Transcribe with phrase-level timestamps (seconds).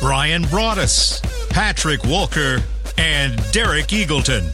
[0.00, 2.62] Brian Broaddus, Patrik Walker,
[2.96, 4.50] and Derek Eagleton.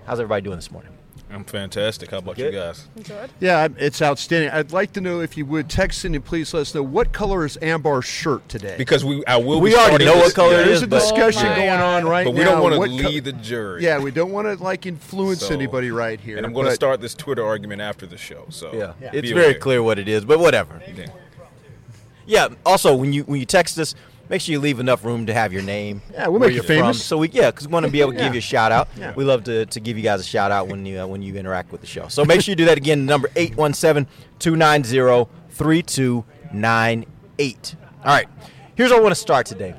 [0.05, 0.91] How's everybody doing this morning?
[1.31, 2.11] I'm fantastic.
[2.11, 2.53] How about Good.
[2.53, 2.87] you guys?
[3.03, 3.31] Good.
[3.39, 4.51] Yeah, it's outstanding.
[4.51, 7.11] I'd like to know if you would text in and please let us know what
[7.11, 8.75] color is Ambar's shirt today.
[8.77, 9.59] Because we, I will.
[9.59, 12.03] We be already know this- what color yeah, it There's a discussion Oh going God.
[12.03, 12.39] on right But now.
[12.39, 13.83] we don't want to What co- lead the jury.
[13.83, 16.37] Yeah, we don't want to like influence So- anybody right here.
[16.37, 18.45] And I'm going to start this Twitter argument after the show.
[18.49, 18.71] So
[19.01, 19.59] Yeah, be it's very aware.
[19.59, 20.79] clear what it is, but whatever.
[20.95, 21.07] Yeah.
[22.27, 22.47] Yeah.
[22.65, 23.93] Also, when you when you text us,
[24.29, 26.01] make sure you leave enough room to have your name.
[26.11, 26.75] Yeah, we'll make you you're from.
[26.75, 27.03] famous.
[27.03, 28.25] So we yeah, because we want to be able to Yeah.
[28.25, 28.87] give you a shout out.
[28.97, 29.13] Yeah.
[29.15, 31.35] We love to, to give you guys a shout out when you uh, when you
[31.35, 32.07] interact with the show.
[32.07, 33.05] So make sure you do that again.
[33.05, 33.27] Number
[36.53, 37.75] 817-290-3298.
[38.03, 38.27] All right.
[38.75, 39.73] Here's where I want to start today.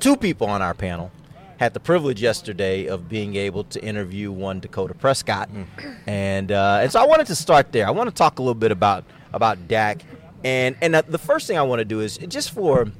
[0.00, 1.10] Two people on our panel
[1.58, 5.48] had the privilege yesterday of being able to interview one Dakota Prescott,
[6.06, 7.86] and uh, and so I wanted to start there.
[7.86, 10.02] I want to talk a little bit about about Dak,
[10.44, 12.90] and and uh, the first thing I want to do is just for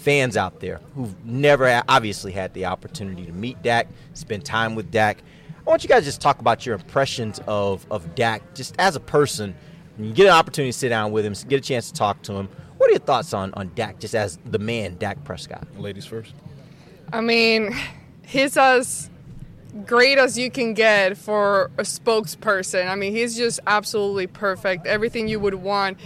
[0.00, 4.90] fans out there who've never obviously had the opportunity to meet Dak, spend time with
[4.90, 5.18] Dak.
[5.58, 8.96] I want you guys to just talk about your impressions of of Dak, just as
[8.96, 9.54] a person.
[9.96, 12.22] When you get an opportunity to sit down with him, get a chance to talk
[12.22, 12.48] to him.
[12.78, 15.66] What are your thoughts on on Dak, just as the man, Dak Prescott?
[15.78, 16.32] Ladies first.
[17.12, 17.74] I mean,
[18.24, 19.10] he's as
[19.84, 22.88] great as you can get for a spokesperson.
[22.88, 24.86] I mean, he's just absolutely perfect.
[24.86, 25.98] Everything you would want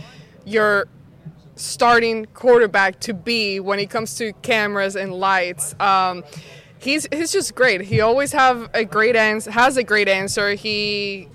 [0.44, 0.88] your
[1.56, 5.74] starting quarterback to be when it comes to cameras and lights.
[5.80, 6.24] Um,
[6.78, 7.82] he's he's just great.
[7.82, 9.50] He always have a great answer.
[9.50, 10.54] Has a great answer.
[10.54, 11.28] He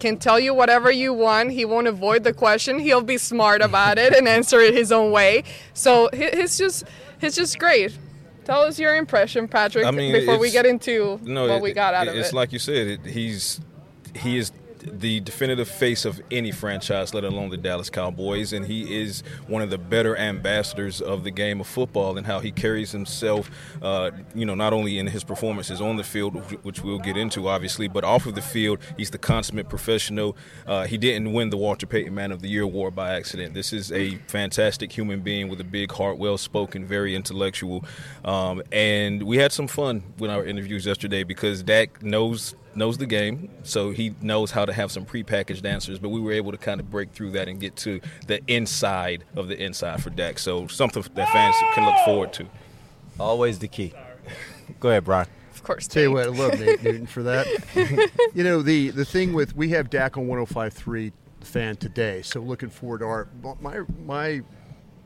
[0.00, 1.52] can tell you whatever you want.
[1.52, 2.80] He won't avoid the question.
[2.80, 5.44] He'll be smart about it and answer it his own way.
[5.74, 6.84] So he- he's just
[7.20, 7.96] he's just great.
[8.44, 11.72] Tell us your impression, Patrik, I mean, before we get into No, what it- we
[11.72, 12.20] got out of it's it.
[12.26, 12.86] It's like you said.
[12.88, 13.60] It, he's
[14.16, 14.50] he is
[14.82, 19.62] the definitive face of any franchise, let alone the Dallas Cowboys, and he is one
[19.62, 23.50] of the better ambassadors of the game of football and how he carries himself.
[23.80, 26.34] Uh, you know, not only in his performances on the field,
[26.64, 30.36] which- we'll get into, obviously, but off of the field, he's the consummate professional.
[30.66, 33.54] Uh, he didn't win the Walter Payton Man of the Year award by accident.
[33.54, 37.84] This is a fantastic human being with a big heart, well spoken, very intellectual,
[38.24, 43.06] um, and we had some fun with our interviews yesterday because Dak knows knows the
[43.06, 45.98] game, so he knows how to have some prepackaged answers.
[45.98, 49.24] But we were able to kind of break through that and get to the inside
[49.36, 50.38] of the inside for Dak.
[50.38, 52.46] So something that fans can look forward to.
[53.20, 53.92] Always the key.
[54.80, 55.28] Go ahead, Brian.
[55.54, 55.86] of course.
[55.86, 57.46] Tell you what, I love Nate Newton for that.
[58.34, 62.70] you know the the thing with we have Dak on 105.3 fan today, so looking
[62.70, 63.28] forward to our
[63.60, 64.42] my my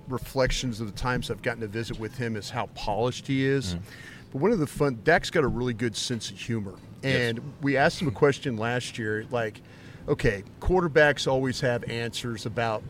[0.08, 3.74] reflections of the times I've gotten to visit with him is how polished he is.
[3.74, 3.84] Mm-hmm.
[4.32, 6.74] But one of the fun, Dak's got a really good sense of humor,
[7.06, 9.60] and we asked him a question last year, like,
[10.08, 12.82] okay, quarterbacks always have answers about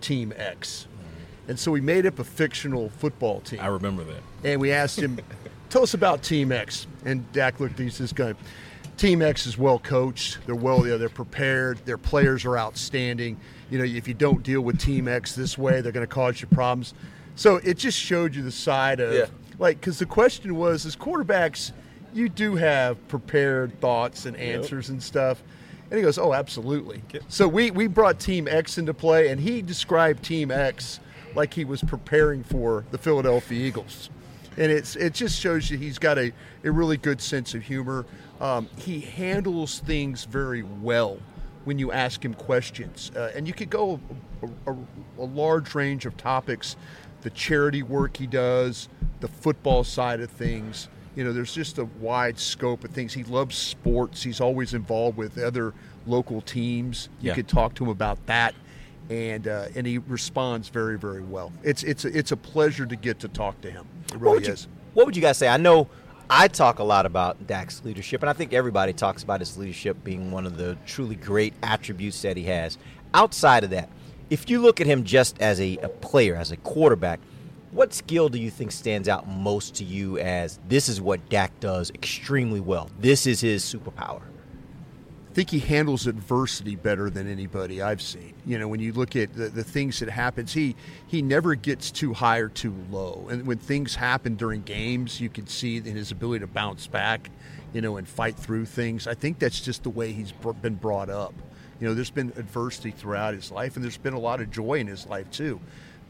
[0.00, 0.86] Team X.
[1.48, 3.60] And so we made up a fictional football team.
[3.60, 4.20] I remember that.
[4.44, 5.18] and we asked him,
[5.68, 8.12] "Tell us about Team X." And Dak looked at he says,
[8.96, 10.38] Team X is well coached.
[10.46, 11.78] They're well, you know, they're prepared.
[11.86, 13.36] Their players are outstanding.
[13.70, 16.40] You know, if you don't deal with Team X this way, they're going to cause
[16.40, 16.94] you problems."
[17.34, 19.24] So it just showed you the side of Yeah.
[19.58, 21.72] like because the question was, as quarterbacks,
[22.12, 25.42] you do have prepared thoughts and answers and stuff.
[25.90, 29.60] And he goes, "Oh, absolutely." So we we brought Team X into play, and he
[29.62, 31.00] described Team X
[31.34, 34.10] like he was preparing for the Philadelphia Eagles,
[34.56, 36.32] and it's it just shows you he's got a,
[36.64, 38.06] a really good sense of humor.
[38.40, 41.18] Um, he handles things very well
[41.64, 44.00] when you ask him questions, uh, and you could go
[44.42, 44.76] a, a,
[45.18, 46.76] a large range of topics,
[47.22, 48.88] the charity work he does,
[49.20, 50.88] the football side of things.
[51.16, 53.12] You know, there's just a wide scope of things.
[53.12, 54.22] He loves sports.
[54.22, 55.74] He's always involved with other
[56.06, 57.08] local teams.
[57.20, 57.34] You Yeah.
[57.34, 58.54] could talk to him about that,
[59.10, 61.52] and uh, and he responds very very well.
[61.62, 63.86] It's it's a, it's a pleasure to get to talk to him.
[64.12, 64.68] It What really you, is.
[64.94, 65.48] what would you guys say?
[65.48, 65.88] I know
[66.30, 70.02] I talk a lot about Dak's leadership, and I think everybody talks about his leadership
[70.04, 72.78] being one of the truly great attributes that he has.
[73.14, 73.88] Outside of that,
[74.30, 77.18] if you look at him just as a, a player, as a quarterback,
[77.70, 81.58] what skill do you think stands out most to you as this is what Dak
[81.60, 82.90] does extremely well?
[82.98, 84.22] This is his superpower.
[84.22, 88.34] I think he handles adversity better than anybody I've seen.
[88.44, 90.74] You know, when you look at the, the things that happens, he
[91.06, 93.28] he never gets too high or too low.
[93.30, 97.30] And when things happen during games, you can see in his ability to bounce back,
[97.72, 99.06] you know, and fight through things.
[99.06, 101.34] I think that's just the way he's been brought up.
[101.78, 104.80] You know, there's been adversity throughout his life, and there's been a lot of joy
[104.80, 105.60] in his life too.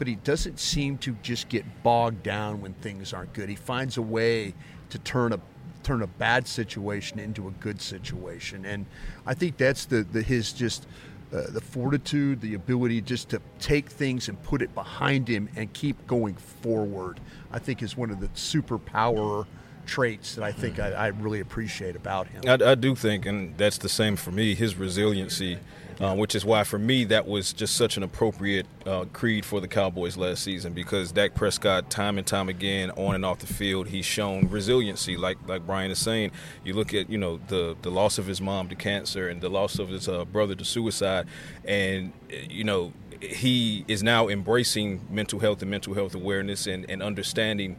[0.00, 3.50] But he doesn't seem to just get bogged down when things aren't good.
[3.50, 4.54] He finds a way
[4.88, 5.40] to turn a
[5.82, 8.86] turn a bad situation into a good situation, and
[9.26, 10.86] I think that's the, the his just
[11.34, 15.70] uh, the fortitude, the ability just to take things and put it behind him and
[15.74, 17.20] keep going forward.
[17.52, 19.46] I think is one of the superpower
[19.84, 22.42] traits that I think I, I really appreciate about him.
[22.46, 25.58] I, I do think, and that's the same for me, his resiliency,
[26.00, 29.60] uh, which is why for me that was just such an appropriate uh, creed for
[29.60, 33.46] the Cowboys last season because Dak Prescott, time and time again, on and off the
[33.46, 35.16] field, he's shown resiliency.
[35.16, 36.30] Like like Brian is saying,
[36.64, 39.50] you look at you know the the loss of his mom to cancer and the
[39.50, 41.26] loss of his uh, brother to suicide,
[41.64, 42.12] and
[42.48, 47.76] you know he is now embracing mental health and mental health awareness and, and understanding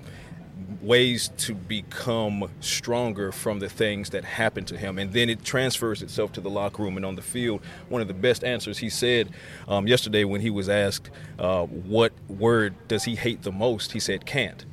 [0.82, 4.98] ways to become stronger from the things that happen to him.
[4.98, 7.62] And then it transfers itself to the locker room and on the field.
[7.90, 9.30] One of the best answers he said
[9.68, 14.00] um, yesterday when he was asked uh, what word does he hate the most, he
[14.00, 14.66] said can't.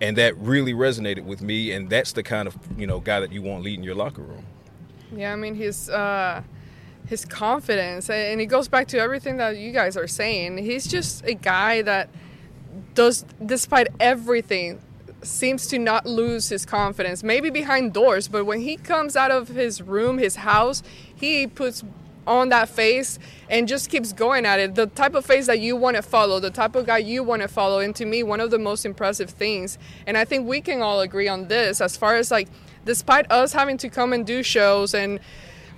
[0.00, 1.72] And that really resonated with me.
[1.72, 4.44] And that's the kind of you know guy that you want leading your locker room.
[5.14, 6.42] Yeah, I mean his uh,
[7.06, 10.58] his confidence, and it goes back to everything that you guys are saying.
[10.58, 12.10] He's just a guy that
[12.94, 14.80] does, despite everything,
[15.22, 17.22] seems to not lose his confidence.
[17.22, 20.82] Maybe behind doors, but when he comes out of his room, his house,
[21.14, 21.84] he puts
[22.26, 23.18] on that face
[23.48, 24.74] and just keeps going at it.
[24.74, 27.42] The type of face that you want to follow, the type of guy you want
[27.42, 27.80] to follow.
[27.80, 31.00] And to me, one of the most impressive things, and I think we can all
[31.00, 32.48] agree on this, as far as like,
[32.84, 35.20] despite us having to come and do shows and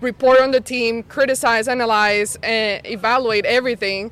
[0.00, 4.10] report on the team, criticize, analyze, and evaluate everything,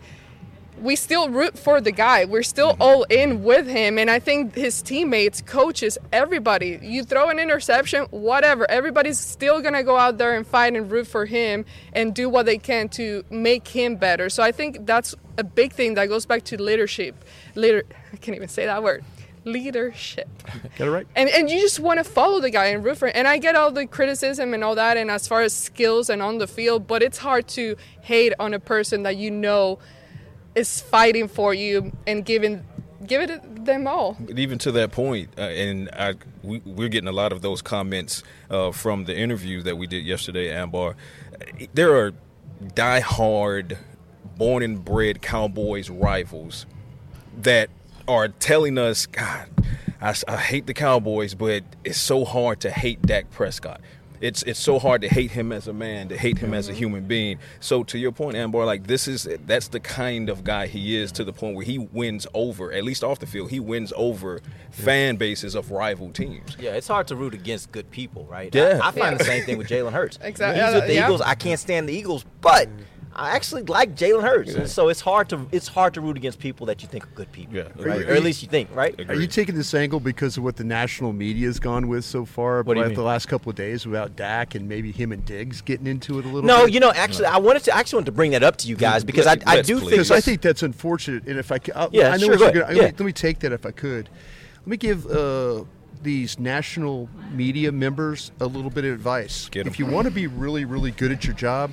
[0.81, 2.25] we still root for the guy.
[2.25, 2.83] We're still mm-hmm.
[2.83, 3.99] all in with him.
[3.99, 9.75] And I think his teammates, coaches, everybody, you throw an interception, whatever, everybody's still going
[9.75, 12.89] to go out there and fight and root for him and do what they can
[12.91, 14.29] to make him better.
[14.29, 17.25] So I think that's a big thing that goes back to leadership.
[17.55, 19.05] Leader, I can't even say that word.
[19.45, 20.29] Leadership.
[20.77, 21.07] Get it right?
[21.17, 23.13] And, and you just want to follow the guy and root for him.
[23.15, 26.21] And I get all the criticism and all that, and as far as skills and
[26.21, 29.79] on the field, but it's hard to hate on a person that you know
[30.59, 32.65] is fighting for you and giving
[33.07, 34.17] give it them all.
[34.19, 37.63] But even to that point, uh, and I, we, we're getting a lot of those
[37.63, 40.97] comments uh, from the interview that we did yesterday, Ambar.
[41.75, 42.13] There are
[42.63, 43.79] diehard,
[44.37, 46.67] born and bred Cowboys rivals
[47.41, 47.71] that
[48.09, 49.49] are telling us, God,
[50.01, 53.81] I, I hate the Cowboys, but it's so hard to hate Dak Prescott.
[54.21, 56.73] It's it's so hard to hate him as a man, to hate him as a
[56.73, 57.39] human being.
[57.61, 61.13] So to your point, Ambar, like this is that's the kind of guy he is
[61.13, 64.41] to the point where he wins over, at least off the field, he wins over
[64.71, 66.57] fan bases of rival teams.
[66.59, 68.55] Yeah, it's hard to root against good people, right?
[68.55, 68.81] Yeah.
[68.83, 70.19] I, I find the same thing with Jalen Hurts.
[70.29, 70.61] Exactly.
[70.61, 71.05] When he's with the Yeah.
[71.07, 72.69] Eagles, I can't stand the Eagles, but
[73.15, 76.39] I actually like Jalen Hurts, and so it's hard to it's hard to root against
[76.39, 77.57] people that you think are good people.
[77.57, 77.73] Yeah, right?
[78.03, 78.09] agreed.
[78.09, 78.95] or at least you think, right?
[79.09, 82.25] Are you taking this angle because of what the national media has gone with so
[82.25, 85.61] far What about the last couple of days about Dak and maybe him and Diggs
[85.63, 86.75] getting into it a little No, bit?
[86.75, 89.03] you know, actually, I wanted to actually wanted to bring that up to you guys
[89.05, 89.81] because I, Let's- I do please.
[89.81, 91.27] think because I that's- think that's unfortunate.
[91.27, 92.83] And if I, ca- I'll- Yeah, I know sure, what you're gonna, Yeah.
[92.83, 94.09] let, me, let me take that if I could.
[94.61, 95.65] Let me give uh,
[96.03, 99.49] these national media members a little bit of advice.
[99.49, 99.73] Get 'em.
[99.73, 101.73] If you want to be really, really good at your job,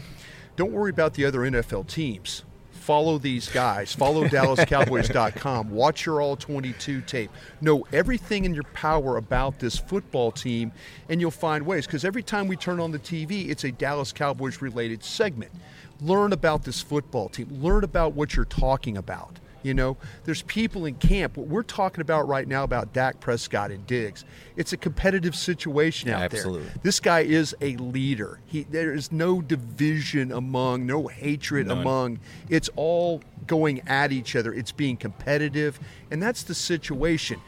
[0.55, 2.43] don't worry about the other NFL teams.
[2.71, 3.93] Follow these guys.
[3.93, 5.71] Follow DallasCowboys.com.
[5.71, 7.31] Watch your All 22 tape.
[7.59, 10.71] Know everything in your power about this football team,
[11.09, 11.87] and you'll find ways.
[11.87, 15.51] Because every time we turn on the TV, it's a Dallas Cowboys related segment.
[15.99, 17.47] Learn about this football team.
[17.61, 19.39] Learn about what you're talking about.
[19.65, 21.37] You know, there's people in camp.
[21.37, 24.23] What we're talking about right now about Dak Prescott and Diggs,
[24.55, 26.67] it's a competitive situation out Absolutely.
[26.67, 26.75] there.
[26.83, 28.39] This guy is a leader.
[28.45, 31.79] He there is no division among, no hatred None.
[31.79, 32.19] among.
[32.47, 34.53] It's all going at each other.
[34.53, 35.79] It's being competitive,
[36.11, 37.41] and that's the situation.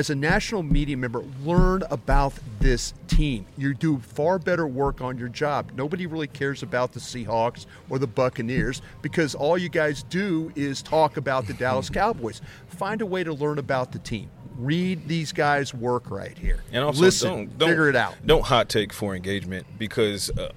[0.00, 3.44] As a national media member, learn about this team.
[3.58, 5.72] You do far better work on your job.
[5.76, 10.80] Nobody really cares about the Seahawks or the Buccaneers because all you guys do is
[10.80, 12.40] talk about the Dallas Cowboys.
[12.68, 14.30] Find a way to learn about the team.
[14.56, 16.62] Read these guys work right here.
[16.72, 18.14] And also, listen, don't, don't, figure it out.
[18.24, 20.52] Don't hot take for engagement because uh,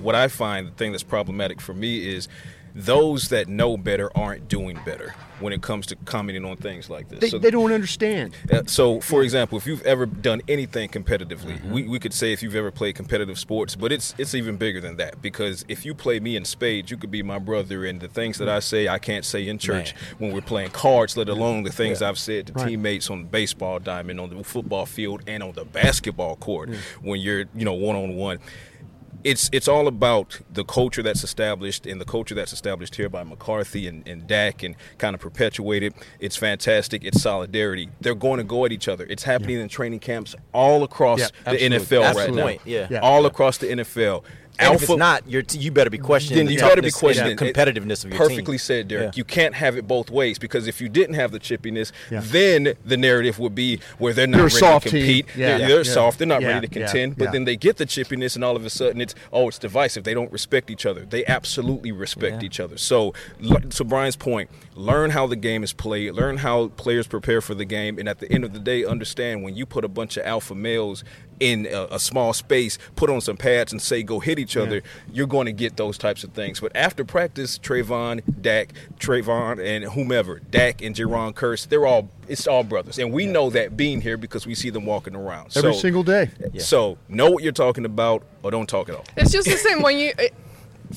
[0.00, 2.26] what I find the thing that's problematic for me is
[2.74, 7.08] those that know better aren't doing better when it comes to commenting on things like
[7.08, 7.18] this.
[7.18, 8.34] They, So- they don't understand.
[8.50, 11.72] Uh, so, for example, if you've ever done anything competitively, Mm-hmm.
[11.72, 14.80] we, we could say if you've ever played competitive sports, but it's it's even bigger
[14.80, 18.00] than that because if you play me in spades, you could be my brother, and
[18.00, 21.28] the things that I say I can't say in church when we're playing cards, let
[21.28, 22.68] alone the things I've said to Right.
[22.68, 26.70] teammates on the baseball diamond, on the football field, and on the basketball court
[27.02, 28.38] when you're you know one on one
[29.24, 33.22] it's it's all about the culture that's established and the culture that's established here by
[33.24, 35.94] McCarthy and, and Dak and kind of perpetuated.
[36.20, 37.04] It's fantastic.
[37.04, 37.88] It's solidarity.
[38.00, 39.06] They're going to go at each other.
[39.08, 41.58] It's happening in training camps all across Yeah, the.
[41.58, 42.48] NFL That's right the now.
[42.64, 42.86] yeah.
[42.90, 42.98] Yeah.
[43.00, 44.24] All across the NFL.
[44.58, 46.90] And if it's not, you're t- you better be questioning then the you better be
[46.90, 47.54] toughness and questioning the it.
[47.54, 48.28] competitiveness of your team.
[48.28, 48.58] Perfectly team.
[48.58, 49.04] said, Derek.
[49.04, 49.10] Yeah.
[49.16, 52.20] You can't have it both ways because if you didn't have the chippiness, Yeah.
[52.22, 55.26] then the narrative would be where they're not They're ready soft to compete.
[55.34, 55.58] Yeah.
[55.58, 55.92] They're, they're Yeah.
[55.92, 56.18] soft.
[56.18, 56.48] They're not Yeah.
[56.54, 56.86] ready to Yeah.
[56.86, 57.16] contend.
[57.18, 57.30] But Yeah.
[57.32, 60.04] then they get the chippiness, and all of a sudden it's oh, it's divisive.
[60.04, 61.06] They don't respect each other.
[61.08, 62.46] They absolutely respect Yeah.
[62.46, 62.76] each other.
[62.76, 66.12] So, l- to Brian's point, learn how the game is played.
[66.12, 69.42] Learn how players prepare for the game, and at the end of the day, understand
[69.42, 71.02] when you put a bunch of alpha males
[71.42, 74.80] in a, a small space, put on some pads, and say go hit each other,
[75.12, 76.60] you're going to get those types of things.
[76.60, 82.46] But after practice, Trevon, Dak, Trevon, and whomever, Dak and Jerron Curse, they're all it's
[82.46, 85.72] all brothers, and we know that being here because we see them walking around Every
[85.74, 86.30] So- single day.
[86.58, 89.04] So know what you're talking about, or don't talk at all.
[89.16, 90.32] It's just the same when you, it,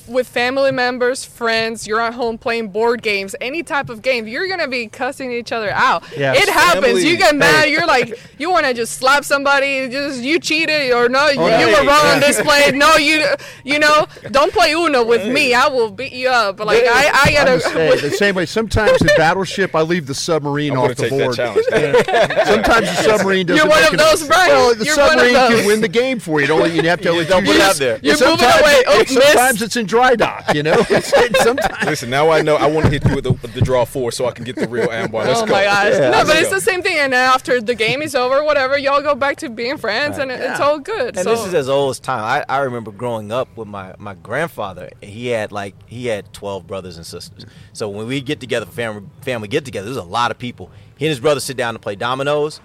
[0.06, 4.48] with family members, friends, you're at home playing board games, any type of game, you're
[4.48, 6.04] gonna be cussing each other out.
[6.16, 6.34] Yeah.
[6.34, 6.86] it happens.
[6.86, 7.08] Family.
[7.08, 7.68] You get mad.
[7.70, 9.88] You're like, you want to just slap somebody.
[9.88, 11.60] Just you cheated, or no, oh, you, yeah.
[11.60, 12.70] you were wrong on this play.
[12.72, 13.24] No, you,
[13.64, 15.54] you know, don't play Uno with me.
[15.54, 16.58] I will beat you up.
[16.60, 17.50] Like I, I I'm gotta.
[17.56, 18.46] the same, the same way.
[18.46, 21.36] Sometimes in Battleship, I leave the submarine I'm off the take board.
[21.36, 22.46] that challenge.
[22.46, 23.64] Sometimes the submarine doesn't.
[23.64, 24.50] You're one of it- those, Brian.
[24.50, 26.46] Well, the You're one of submarine can win the game for you.
[26.46, 27.98] Don't you have to You let don't put it out there.
[28.02, 28.82] You're sometimes, moving away.
[28.86, 29.62] Oh, sometimes miss.
[29.62, 30.54] it's in dry dock.
[30.54, 30.72] You know.
[30.96, 31.84] It's- it's sometimes.
[31.84, 34.12] Listen, now I know I want to hit you with the, with the draw four
[34.12, 35.22] so I can get the real Ambar.
[35.26, 35.52] Oh let's oh go.
[35.52, 35.92] my gosh!
[35.98, 36.96] no, but it's the same thing.
[36.98, 40.40] And after the game is over, whatever, y'all go back to being friends, and it
[40.40, 41.16] it's all good.
[41.16, 41.30] And so.
[41.30, 42.22] this is as old as time.
[42.22, 44.90] I, I remember growing up with my, my grandfather.
[45.02, 47.44] He had like he had twelve brothers and sisters.
[47.72, 50.70] So when we get together for family family get together, there's a lot of people.
[50.96, 52.60] He and his brother sit down to play dominoes.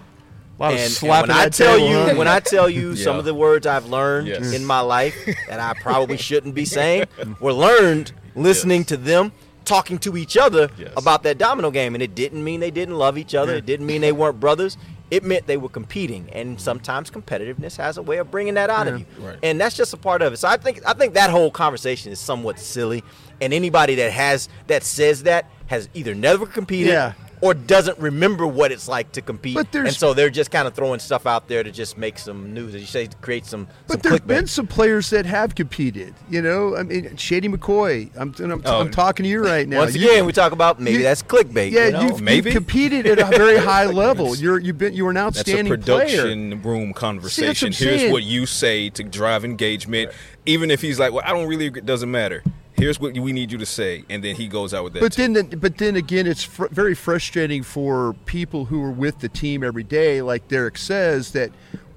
[0.62, 2.14] A lot of And, and when I tell table, you, huh?
[2.14, 4.52] when I tell you some of the words I've learned Yes.
[4.52, 5.16] in my life
[5.48, 7.06] that I probably shouldn't be saying,
[7.40, 8.88] were learned listening Yes.
[8.88, 9.32] to them
[9.64, 10.90] talking to each other Yes.
[10.96, 13.54] about that domino game, and it didn't mean they didn't love each other.
[13.54, 14.76] It didn't mean they weren't brothers.
[15.10, 18.86] It meant they were competing, and sometimes competitiveness has a way of bringing that out
[18.88, 19.36] of you, Right.
[19.42, 20.36] and that's just a part of it.
[20.38, 23.02] So I think I think that whole conversation is somewhat silly,
[23.40, 27.12] and anybody that has that says that has either never competed Yeah.
[27.42, 30.74] Or doesn't remember what it's like to compete, But and so they're just kind of
[30.74, 33.66] throwing stuff out there to just make some news, as you say, to create some.
[33.88, 34.26] But some there's clickbait.
[34.28, 36.14] been some players that have competed.
[36.30, 38.10] You know, I mean, Shady McCoy.
[38.16, 38.80] I'm, I'm, Oh.
[38.80, 39.78] I'm talking to you right now.
[39.80, 41.72] Once You- again, we talk about maybe you- that's clickbait.
[41.72, 42.00] yeah, you know?
[42.02, 42.50] you've, Maybe.
[42.50, 44.36] you've competed at a very high level.
[44.36, 46.06] You're you've been you're an That's a outstanding player.
[46.06, 47.66] production room conversation.
[47.68, 48.12] I'm Here's saying.
[48.12, 50.12] what you say to drive engagement.
[50.46, 52.42] Even if he's like, "Well, I don't really," it doesn't matter.
[52.82, 55.00] Here's what we need you to say, and then he goes out with that.
[55.00, 55.32] But too.
[55.32, 59.62] then, but then again, it's fr- very frustrating for people who are with the team
[59.62, 61.52] every day, like Derek says, that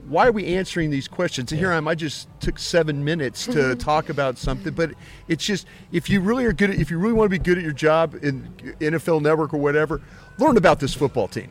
[0.07, 1.51] why are we answering these questions?
[1.51, 1.87] And here I am.
[1.87, 4.91] I just took seven minutes to talk about something, but
[5.27, 7.57] it's just if you really are good, at, if you really want to be good
[7.57, 8.47] at your job in
[8.79, 10.01] NFL Network or whatever,
[10.37, 11.49] learn about this football team.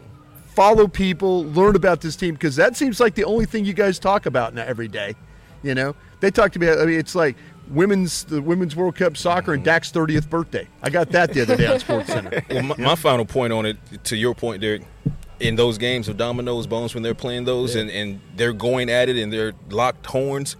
[0.55, 3.99] Follow people, learn about this team because that seems like the only thing you guys
[3.99, 5.17] talk about now every day.
[5.64, 6.71] You know, they talk to me.
[6.71, 7.37] I mean, it's like
[7.68, 10.68] women's the women's World Cup soccer and Dak's 30th birthday.
[10.83, 12.42] I got that the other day on Sports Center.
[12.50, 14.83] Well, my, my final point on it, to your point, Derek,
[15.40, 19.09] in those games of dominoes, bones, when they're playing those and, and they're going at
[19.09, 20.56] it and they're locked horns,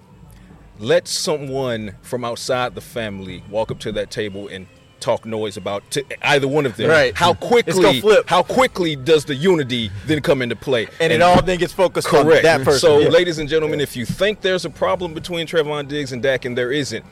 [0.79, 4.67] let someone from outside the family walk up to that table and
[5.05, 6.89] talk noise about to either one of them.
[6.89, 7.15] Right.
[7.15, 8.29] How quickly flip.
[8.29, 10.89] how quickly does the unity then come into play?
[10.99, 12.81] And it all then gets focused on that person.
[12.81, 13.09] So, Yeah.
[13.09, 16.57] ladies and gentlemen, if you think there's a problem between Trevon Diggs and Dak and
[16.57, 17.05] there isn't,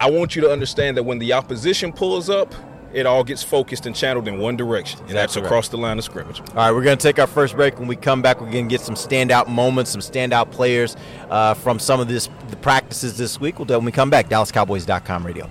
[0.00, 2.52] I want you to understand that when the opposition pulls up,
[2.92, 5.44] it all gets focused and channeled in one direction, and that's right.
[5.44, 6.40] across the line of scrimmage.
[6.40, 7.78] All right, we're going to take our first break.
[7.78, 10.96] When we come back, we're going to get some standout moments, some standout players
[11.30, 13.58] uh, from some of this the practices this week.
[13.58, 14.28] We'll do when we come back.
[14.28, 15.50] DallasCowboys.com radio.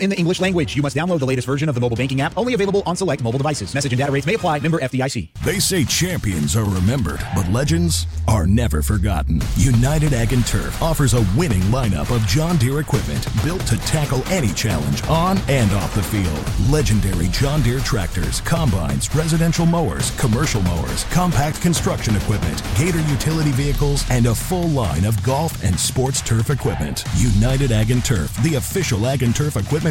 [0.01, 0.75] in the English language.
[0.75, 3.23] You must download the latest version of the mobile banking app, only available on select
[3.23, 3.73] mobile devices.
[3.73, 4.59] Message and data rates may apply.
[4.59, 5.29] Member FDIC.
[5.43, 9.41] They say champions are remembered, but legends are never forgotten.
[9.55, 14.23] United Ag and Turf offers a winning lineup of John Deere equipment built to tackle
[14.27, 16.71] any challenge on and off the field.
[16.71, 24.09] Legendary John Deere tractors, combines, residential mowers, commercial mowers, compact construction equipment, Gator utility vehicles,
[24.09, 27.03] and a full line of golf and sports turf equipment.
[27.17, 29.90] United Ag and Turf, the official Ag and Turf equipment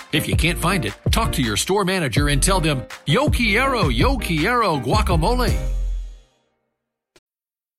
[0.11, 3.87] If you can't find it, talk to your store manager and tell them, Yo quiero,
[3.87, 5.80] yo quiero guacamole.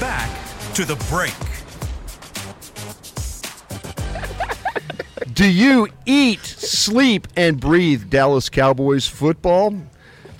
[0.00, 0.30] Back
[0.74, 1.34] to the break.
[5.34, 9.74] Do you eat, sleep, and breathe Dallas Cowboys football?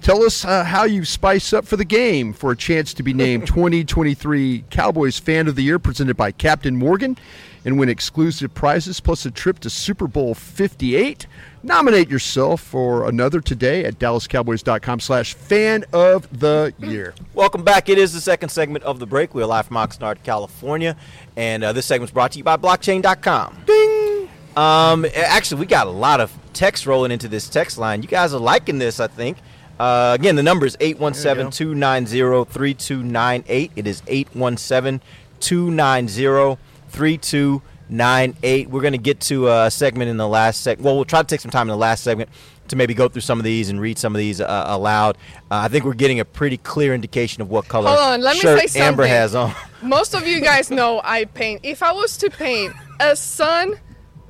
[0.01, 3.13] Tell us uh, how you spice up for the game for a chance to be
[3.13, 7.19] named 2023 Cowboys Fan of the Year presented by Captain Morgan
[7.65, 11.27] and win exclusive prizes plus a trip to Super Bowl 58.
[11.63, 17.15] Nominate yourself for another today at dallascowboys.com slash fan of the year.
[17.35, 17.89] Welcome back.
[17.89, 19.35] It is the second segment of the break.
[19.35, 20.97] We're live from Oxnard, California,
[21.37, 23.65] and uh, this segment's brought to you by Blockchain.com.
[23.67, 24.29] Ding.
[24.57, 28.03] Um, actually, we got a lot of text rolling into this text line.
[28.03, 29.39] You guys are liking this, I think.
[29.79, 33.73] Uh, again, the number is 817 290 3298.
[33.77, 35.01] It is 817
[35.41, 36.59] 290
[36.91, 38.71] 3298.
[38.71, 40.81] We're going to get to a segment in the last seg.
[40.81, 42.31] Well, we'll try to take some time in the last segment
[42.69, 45.19] to maybe go through some of these and read some of these uh, aloud.
[45.51, 48.35] Uh, I think we're getting a pretty clear indication of what color Hold on, let
[48.35, 48.77] me shirt.
[48.77, 49.55] Ambar has on.
[49.83, 51.61] Most of you guys know I paint.
[51.65, 53.75] If I was to paint a sun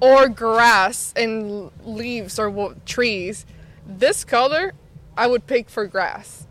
[0.01, 3.45] or grass and leaves or trees,
[3.87, 4.73] this color
[5.17, 6.47] I would pick for grass.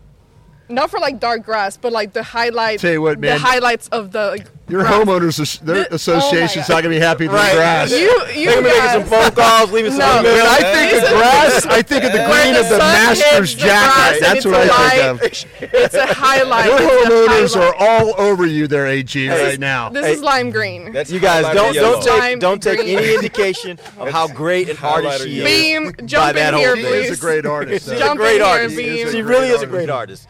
[0.70, 2.82] Not for like dark grass, but like the highlights.
[2.82, 4.92] Tell you what, man, the highlights of the like, Your grass.
[4.94, 7.50] homeowners as- their The- oh association's oh not going to be happy with Right.
[7.50, 7.90] the grass.
[7.90, 7.98] You,
[8.34, 8.92] you They're making guys.
[8.92, 10.30] some phone calls, leaving some No.
[10.30, 10.46] emails.
[10.46, 13.68] I think of grass, I think of the green the of the master's hits the
[13.68, 14.20] grass jacket.
[14.20, 15.20] That's what I light.
[15.20, 15.74] think of.
[15.74, 16.66] It's a highlight.
[16.66, 19.88] Your It's a homeowners are all over you there, AG, Hey, right now.
[19.88, 20.12] This Hey.
[20.12, 20.92] is lime green.
[20.92, 25.20] That's You guys don't don't take don't take any indication of how great an artist
[25.20, 25.44] Highlighter she is.
[25.44, 26.92] Beam, by jump that in here, whole She thing.
[26.92, 27.10] please.
[27.10, 27.88] is a great artist.
[27.90, 28.76] She's a great artist.
[28.76, 29.10] Beam.
[29.10, 30.26] She really is a great artist.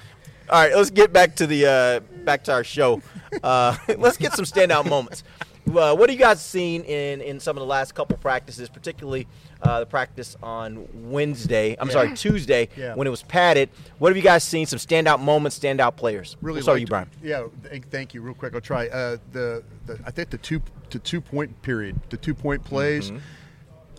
[0.50, 3.00] All right, let's get back to the uh, back to our show.
[3.42, 5.22] Uh, let's get some standout moments.
[5.68, 9.28] Uh, what have you guys seen in in some of the last couple practices, particularly
[9.62, 11.76] uh, the practice on Wednesday?
[11.78, 12.96] I'm sorry, Tuesday Yeah.
[12.96, 13.68] when it was padded.
[13.98, 14.66] What have you guys seen?
[14.66, 16.36] Some standout moments, standout players.
[16.40, 17.50] Really We'll start with liked- you, Brian.
[17.62, 18.20] Yeah, th- thank you.
[18.22, 18.88] Real quick, I'll try.
[18.88, 23.12] Uh, the, the I think the two to two point period, the two point plays.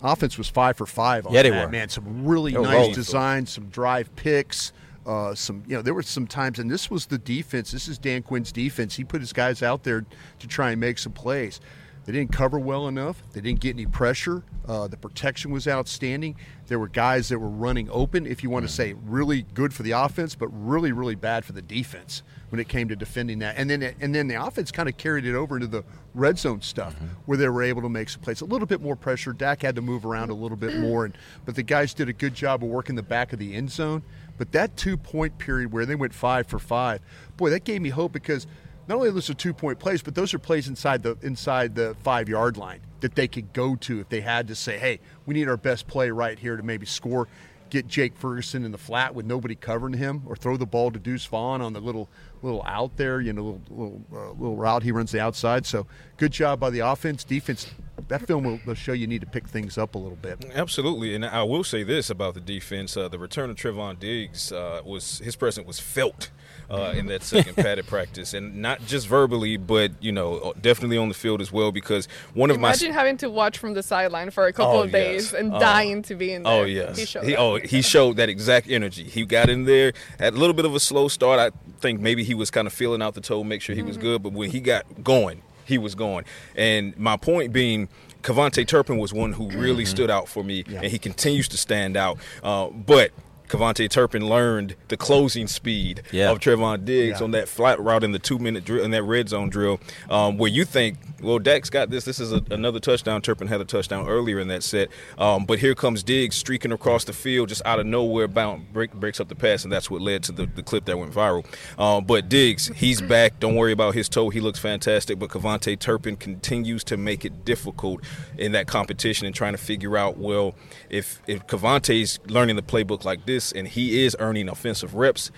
[0.04, 1.26] Offense was five for five.
[1.28, 1.72] On Yeah, they that, were.
[1.72, 4.74] Man, some really nice designs, some drive picks.
[5.06, 7.72] Uh, some, you know, there were some times, and this was the defense.
[7.72, 8.96] This is Dan Quinn's defense.
[8.96, 10.06] He put his guys out there
[10.40, 11.60] to try and make some plays.
[12.06, 13.22] They didn't cover well enough.
[13.32, 14.44] They didn't get any pressure.
[14.68, 16.36] Uh, the protection was outstanding.
[16.66, 18.26] There were guys that were running open.
[18.26, 21.54] If you want to say really good for the offense, but really, really bad for
[21.54, 23.56] the defense when it came to defending that.
[23.58, 25.84] And then, and then the offense kind of carried it over into the
[26.16, 28.42] red zone stuff where they were able to make some plays.
[28.42, 29.32] A little bit more pressure.
[29.32, 32.14] Dak had to move around a little bit more, and but the guys did a
[32.14, 34.02] good job of working the back of the end zone.
[34.42, 37.00] But that two point period where they went five for five,
[37.38, 38.48] boy, that gave me hope because
[38.88, 41.76] not only are those are two point plays, but those are plays inside the inside
[41.76, 45.00] the five yard line that they could go to if they had to say, hey,
[45.28, 47.28] we need our best play right here to maybe score.
[47.72, 51.00] Get Jake Ferguson in the flat with nobody covering him, or throw the ball to
[51.00, 52.10] Deuce Vaughn on the little
[52.44, 55.66] little out there, you know, little little, uh, little route he runs the outside.
[55.66, 57.68] So good job by the offense, defense.
[58.10, 60.44] That film will, will show you need to pick things up a little bit.
[60.54, 64.52] Absolutely, and I will say this about the defense: uh, the return of Trevon Diggs
[64.52, 66.30] uh, was his presence was felt
[66.70, 71.08] uh, in that second padded practice, and not just verbally, but you know, definitely on
[71.10, 71.72] the field as well.
[71.72, 74.84] Because one of my Imagine having to watch from the sideline for a couple Oh,
[74.84, 75.40] of days yes.
[75.40, 75.60] and Oh.
[75.60, 76.52] dying to be in there.
[76.54, 77.40] oh yes, He showed he, that.
[77.40, 79.04] oh he showed that exact energy.
[79.04, 81.40] He got in there had a little bit of a slow start.
[81.40, 83.98] I think maybe he was kind of feeling out the toe, make sure he was
[83.98, 84.22] good.
[84.24, 86.26] But when he got going, he was going.
[86.56, 87.90] And my point being.
[88.22, 91.98] KaVontae Turpin was one who really stood out for me, and he continues to stand
[91.98, 92.20] out.
[92.44, 93.10] Uh, but
[93.52, 96.32] KaVontae Turpin learned the closing speed Yeah.
[96.32, 97.24] of Trevon Diggs Yeah.
[97.26, 100.38] on that flat route in the two minute drill in that red zone drill, um,
[100.38, 102.06] where you think, well, Dak's got this.
[102.06, 103.22] This is a, another touchdown.
[103.22, 107.04] Turpin had a touchdown earlier in that set, um, but here comes Diggs streaking across
[107.04, 110.02] the field, just out of nowhere, bound break, breaks up the pass, and that's what
[110.02, 111.46] led to the, the clip that went viral.
[111.78, 113.40] Um, but Diggs, he's back.
[113.40, 114.30] Don't worry about his toe.
[114.30, 115.20] He looks fantastic.
[115.20, 118.02] But KaVontae Turpin continues to make it difficult
[118.38, 120.56] in that competition and trying to figure out, well,
[120.90, 125.32] if if KaVontae's learning the playbook like this and he is earning offensive reps,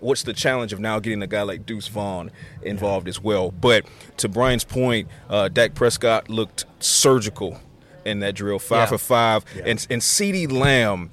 [0.00, 2.32] what's the challenge of now getting a guy like Deuce Vaughn
[2.62, 3.52] involved as well?
[3.52, 3.86] But
[4.18, 7.60] to Brian's point, uh, Dak Prescott looked surgical
[8.04, 8.86] in that drill, five Yeah.
[8.86, 11.10] for five, and and CeeDee Lamb.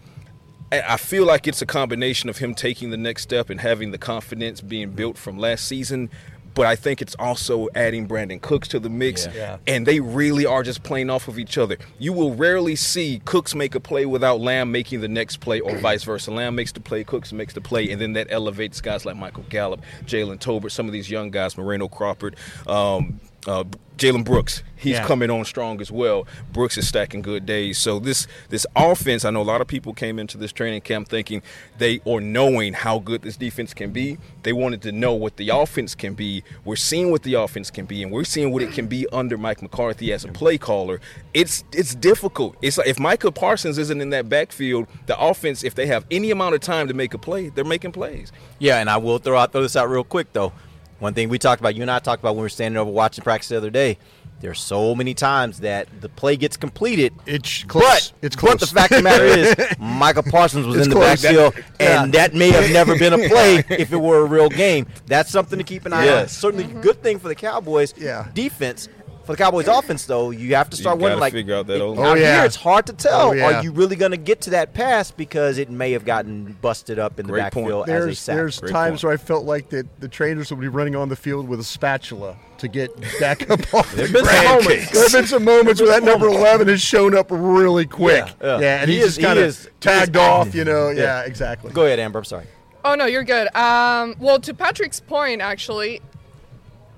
[0.71, 3.97] I feel like it's a combination of him taking the next step and having the
[3.99, 6.09] confidence being built from last season.
[6.55, 9.27] But I think it's also adding Brandin Cooks to the mix.
[9.27, 9.33] Yeah.
[9.35, 9.57] Yeah.
[9.67, 11.77] And they really are just playing off of each other.
[11.99, 15.77] You will rarely see Cooks make a play without Lamb making the next play or
[15.77, 16.31] vice versa.
[16.31, 19.43] Lamb makes the play, Cooks makes the play, and then that elevates guys like Michael
[19.49, 23.63] Gallup, Jalen Tolbert, some of these young guys, Moreno Crawford, um, uh,
[23.97, 24.61] Jalen Brooks.
[24.77, 25.05] He's Yeah.
[25.05, 26.27] coming on strong as well.
[26.51, 27.77] Brooks is stacking good days.
[27.77, 31.07] So this this offense, I know a lot of people came into this training camp
[31.07, 31.41] thinking
[31.77, 34.17] they or knowing how good this defense can be.
[34.43, 36.43] They wanted to know what the offense can be.
[36.65, 39.37] We're seeing what the offense can be, and we're seeing what it can be under
[39.37, 40.99] Mike McCarthy as a play caller.
[41.33, 42.57] It's it's difficult.
[42.61, 46.31] It's like if Micah Parsons isn't in that backfield, the offense, if they have any
[46.31, 48.31] amount of time to make a play, they're making plays.
[48.59, 50.51] Yeah, and I will throw out throw this out real quick though.
[50.99, 52.89] One thing we talked about, you and I talked about when we were standing over
[52.89, 53.97] watching practice the other day.
[54.41, 57.13] There's so many times that the play gets completed.
[57.25, 58.11] It's close.
[58.11, 60.95] But, It's but the fact of the matter is, Micah Parsons was It's in the
[60.97, 61.21] close.
[61.21, 61.63] backfield, That-
[62.03, 64.87] and that may have never been a play if it were a real game.
[65.07, 66.05] That's something to keep an eye on.
[66.05, 66.37] Yes.
[66.37, 68.27] Certainly, a good thing for the Cowboys Yeah.
[68.33, 68.87] defense.
[69.25, 71.77] For the Cowboys offense, though, you have to start You wondering, like, figure out that
[71.77, 72.35] it- O- out Oh, yeah.
[72.37, 73.29] here, it's hard to tell.
[73.29, 73.59] Oh, yeah.
[73.59, 76.99] Are you really going to get to that pass because it may have gotten busted
[76.99, 77.65] up in the Great point.
[77.67, 78.35] backfield as a There's sack?
[78.35, 79.03] there's Great times point.
[79.03, 81.63] where I felt like that the trainers would be running on the field with a
[81.63, 84.91] spatula to get back up off the There've been some moments.
[84.91, 88.25] There have been some moments where that number 11 has shown up really quick.
[88.41, 88.81] Yeah, yeah.
[88.81, 90.55] and He he's is- just kind of tagged off, active.
[90.55, 90.89] you know.
[90.89, 91.01] Yeah.
[91.01, 91.71] Yeah, exactly.
[91.71, 92.19] Go ahead, Ambar.
[92.19, 92.45] I'm sorry.
[92.83, 93.47] Oh no, you're good.
[93.55, 96.01] Um, well, to Patrik's point, actually,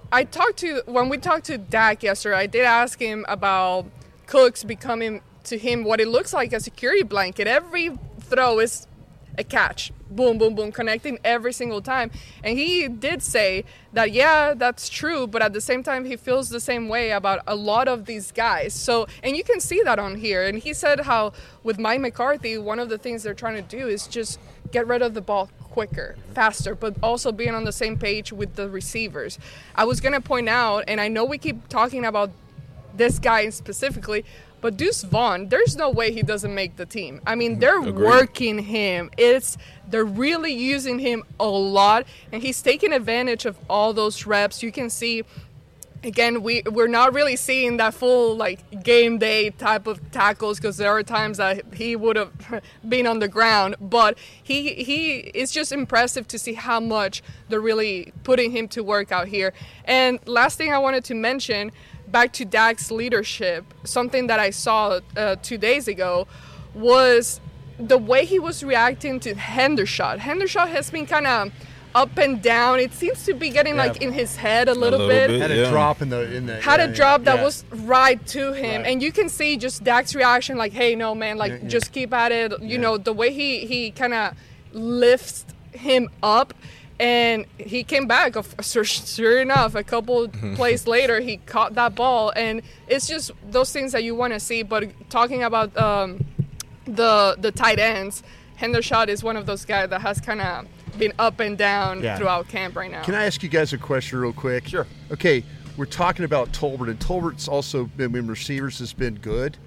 [0.10, 2.38] I talked to when we talked to Dak yesterday.
[2.38, 3.88] I did ask him about
[4.26, 7.46] Cooks becoming to him what it looks like a security blanket.
[7.46, 7.91] Every
[8.22, 8.88] throw is
[9.38, 9.91] a catch.
[10.10, 12.10] Boom, boom, boom, connecting every single time.
[12.41, 16.50] And he did say that, yeah, that's true, but at the same time, he feels
[16.50, 18.74] the same way about a lot of these guys.
[18.74, 20.46] So, and you can see that on here.
[20.46, 23.88] And he said how with Mike McCarthy, one of the things they're trying to do
[23.88, 24.39] is just
[24.72, 28.56] get rid of the ball quicker, faster, but also being on the same page with
[28.56, 29.38] the receivers.
[29.76, 32.32] I was going to point out, and I know we keep talking about
[32.96, 34.26] this guy specifically,
[34.60, 37.22] but Deuce Vaughn, there's no way he doesn't make the team.
[37.28, 37.60] I mean, mm-hmm.
[37.60, 37.96] they're Agreed.
[37.96, 39.12] working him.
[39.20, 39.56] It's
[39.88, 44.63] they're really using him a lot, and he's taking advantage of all those reps.
[44.63, 45.26] You can see
[46.08, 50.78] again we we're not really seeing that full like game day type of tackles because
[50.78, 52.32] there are times that he would have
[52.89, 57.60] been on the ground but he he it's just impressive to see how much they're
[57.60, 59.54] really putting him to work out here
[59.86, 61.72] and last thing i wanted to mention
[62.08, 66.26] back to Dak's leadership something that i saw uh, two days ago
[66.74, 67.41] was
[67.80, 70.17] the way he was reacting to Hendershot.
[70.17, 71.52] Hendershot has been kind of
[71.95, 72.80] up and down.
[72.80, 73.86] It seems to be getting Yeah.
[73.86, 75.28] like in his head a little, little bit.
[75.30, 75.41] bit.
[75.41, 75.69] Had a Yeah.
[75.71, 77.43] drop in the in the Had yeah, a drop that yeah.
[77.43, 78.91] was right to him, Right.
[78.91, 81.69] and you can see just Dak's reaction, like, "Hey, no, man, like, Yeah, yeah.
[81.69, 82.78] just keep at it." You Yeah.
[82.78, 84.34] know, the way he he kind of
[84.73, 86.54] lifts him up,
[87.00, 88.36] and he came back.
[88.36, 93.32] Of sure, sure enough, a couple plays later, he caught that ball, and it's just
[93.50, 94.62] those things that you want to see.
[94.63, 96.26] But talking about um,
[96.86, 98.23] the the tight ends,
[98.62, 100.65] Hendershot is one of those guys that has kind of
[100.98, 102.18] been up and down Yeah.
[102.18, 103.04] throughout camp right now.
[103.04, 104.68] Can I ask you guys a question real quick?
[104.68, 104.88] Sure.
[105.12, 105.44] Okay,
[105.78, 109.58] we're talking about Tolbert, and Tolbert's also been in receivers has been good,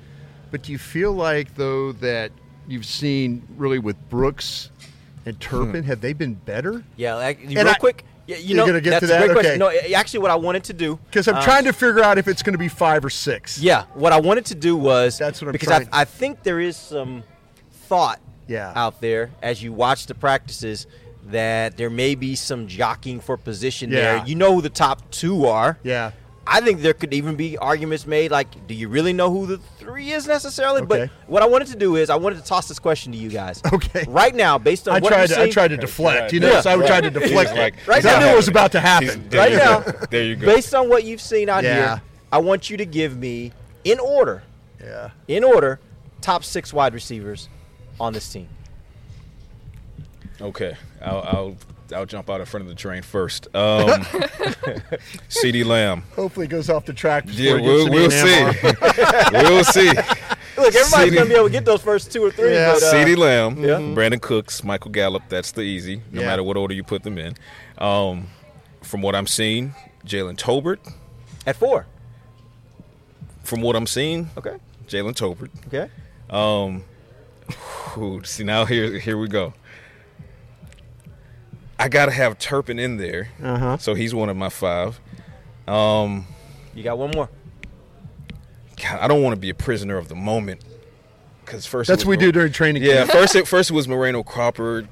[0.51, 2.33] but do you feel like though that
[2.69, 4.71] you've seen really with Brooks
[5.27, 6.83] and Turpin, have they been better?
[6.97, 8.05] Yeah, like, real I- quick.
[8.27, 9.25] Yeah, you You're know, gonna get that's to a that?
[9.27, 9.61] great question.
[9.62, 9.88] Okay.
[9.90, 12.29] No, actually, what I wanted to do Because I'm uh, trying to figure out if
[12.29, 13.59] it's going to be five or six.
[13.59, 16.45] Yeah, what I wanted to do was That's what I'm because trying- I, I think
[16.45, 17.25] there is some
[17.88, 18.73] thought Yeah.
[18.77, 20.87] out there as you watch the practices
[21.31, 24.19] that there may be some jockeying for position Yeah.
[24.19, 24.27] there.
[24.27, 25.79] You know who the top two are.
[25.83, 26.12] Yeah.
[26.47, 29.59] I think there could even be arguments made like, do you really know who the
[29.79, 30.81] three is necessarily?
[30.83, 31.07] Okay.
[31.07, 33.29] But what I wanted to do is I wanted to toss this question to you
[33.29, 33.62] guys.
[33.73, 34.05] Okay.
[34.09, 35.29] Right now, based on I what tried.
[35.29, 36.33] you've To, I tried to deflect.
[36.33, 36.61] You know, Yeah.
[36.62, 37.55] so I tried to deflect.
[37.55, 37.87] Like- it.
[37.87, 39.27] Right 'Cause I knew it was about to happen.
[39.29, 40.07] there right now.
[40.11, 40.47] There you go.
[40.47, 41.75] based on what you've seen out Yeah.
[41.75, 43.53] here, I want you to give me,
[43.85, 44.43] in order,
[44.83, 45.11] Yeah.
[45.29, 45.79] in order,
[46.21, 47.49] top six wide receivers
[48.01, 48.49] on this team.
[50.40, 51.57] Okay, I'll, I'll
[51.94, 53.46] I'll jump out in front of the train first.
[53.55, 53.88] Um,
[55.29, 56.03] CeeDee Lamb.
[56.14, 57.26] Hopefully, it goes off the track.
[57.26, 58.44] Before Yeah, it gets we'll, to we'll see.
[59.33, 59.88] we'll see.
[60.57, 62.53] Look, everybody's CeeDee gonna be able to get those first two or three.
[62.55, 62.74] Yeah.
[62.74, 63.76] but, uh, CeeDee Lamb, Yeah.
[63.79, 65.24] Brandin Cooks, Michael Gallup.
[65.29, 66.26] That's the easy, no Yeah.
[66.29, 67.35] matter what order you put them in.
[67.79, 68.29] Um,
[68.83, 69.74] from what I'm seeing,
[70.07, 70.79] Jalen Tolbert.
[71.46, 71.87] at four.
[73.42, 74.57] From what I'm seeing, Okay.
[74.87, 75.50] Jalen Tolbert.
[75.66, 75.90] Okay.
[76.29, 76.85] Um,
[77.94, 79.55] whew, see now here here we go.
[81.81, 83.79] I gotta have Turpin in there, Uh-huh.
[83.79, 85.01] so he's one of my five.
[85.66, 86.27] Um,
[86.75, 87.29] You got one more.
[88.83, 90.61] God, I don't want to be a prisoner of the moment
[91.45, 93.11] because first that's what we Mo- do during training Yeah, camp.
[93.12, 94.87] first it first it was Moreno Cropper,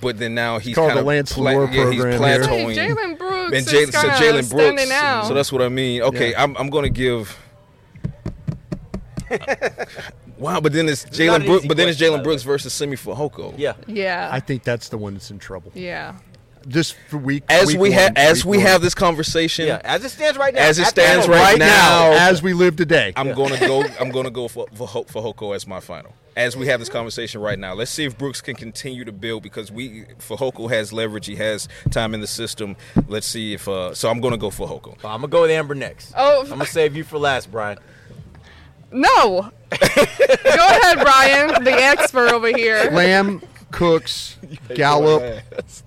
[0.00, 2.74] but then now he's called kind the of Lance Lenoir yeah, he's program plateauing.
[2.74, 4.90] Hey, Jalen Brooks and is Jalen, so kinda Jalen standing Brooks.
[4.92, 5.26] out.
[5.26, 6.02] So that's what I mean.
[6.02, 6.42] Okay, Yeah.
[6.42, 7.36] I'm I'm going to give.
[10.40, 11.66] wow, but then it's Jalen an Brooks.
[11.66, 13.54] But then it's Jalen Brooks versus Simi Fehoko.
[13.56, 13.74] Yeah.
[13.86, 15.70] yeah, I think that's the one that's in trouble.
[15.74, 16.16] yeah.
[16.68, 17.42] Just for week.
[17.48, 18.66] As week we have as we one.
[18.66, 19.80] have this conversation, Yeah.
[19.82, 20.60] As it stands right now.
[20.60, 23.14] As it stands right right now, now, as we live today.
[23.16, 23.82] I'm gonna go.
[24.00, 26.12] I'm gonna go for for, Fehoko as my final.
[26.36, 29.42] As we have this conversation right now, let's see if Brooks can continue to build
[29.42, 31.24] because we Fehoko has leverage.
[31.24, 32.76] He has time in the system.
[33.08, 33.66] Let's see if.
[33.66, 34.96] Uh, so I'm gonna go Fehoko.
[35.02, 36.12] I'm gonna go with Ambar next.
[36.14, 36.42] Oh.
[36.42, 37.78] I'm gonna save you for last, Brian.
[38.92, 39.50] No.
[39.70, 42.90] Go ahead, Brian, the expert over here.
[42.90, 44.36] Lamb, Cooks,
[44.74, 45.42] Gallup,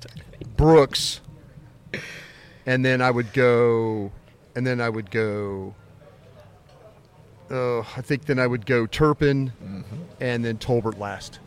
[0.58, 1.22] Brooks,
[2.66, 4.12] and then I would go,
[4.56, 5.76] and then I would go.
[7.50, 10.02] Oh, I think then I would go Turpin, mm-hmm.
[10.22, 11.40] and then Tolbert last.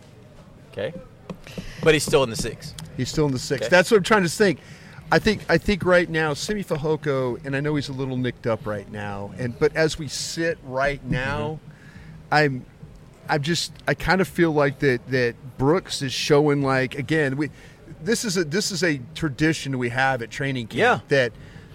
[0.73, 0.93] Okay.
[1.83, 2.75] But he's still in the six.
[2.97, 3.63] He's still in the six.
[3.63, 3.71] Okay.
[3.71, 4.61] That's what I'm trying to think.
[5.11, 8.47] I think I think right now Simi Fehoko, and I know he's a little nicked
[8.47, 11.13] up right now, and but as we sit right mm-hmm.
[11.13, 11.61] now,
[12.33, 12.67] I'm
[13.29, 17.51] I'm just I kind of feel like that that Brooks is showing like again we
[18.03, 21.01] this is a this is a tradition we have at training camp Yeah.
[21.09, 21.33] that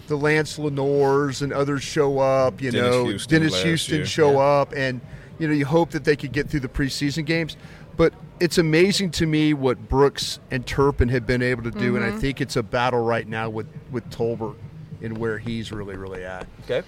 [0.07, 4.05] the Lance Lenoirs and others show up, you Dennis know, Houston Dennis Houston year.
[4.05, 4.39] show Yeah.
[4.39, 4.99] up and
[5.39, 7.55] you know you hope that they could get through the preseason games
[7.97, 12.03] but it's amazing to me what Brooks and Turpin have been able to do and
[12.03, 12.19] I mm-hmm.
[12.19, 14.55] think it's a battle right now with with Tolbert
[15.01, 16.85] and where he's really really at Okay.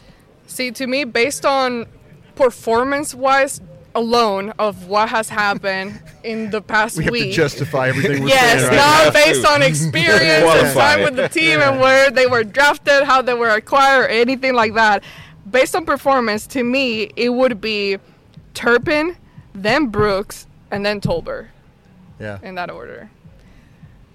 [0.47, 1.85] See, to me, based on
[2.35, 3.61] performance wise,
[3.95, 7.31] alone of what has happened in the past We have week.
[7.31, 8.69] to justify everything we're yes, saying.
[8.69, 9.25] right not now.
[9.25, 13.33] based on experience and time with the team and where they were drafted, how they
[13.33, 15.03] were acquired, or anything like that.
[15.49, 17.97] Based on performance, to me, it would be
[18.53, 19.15] Turpin,
[19.53, 21.47] then Brooks, and then Tolber.
[22.19, 22.39] Yeah.
[22.43, 23.09] in that order.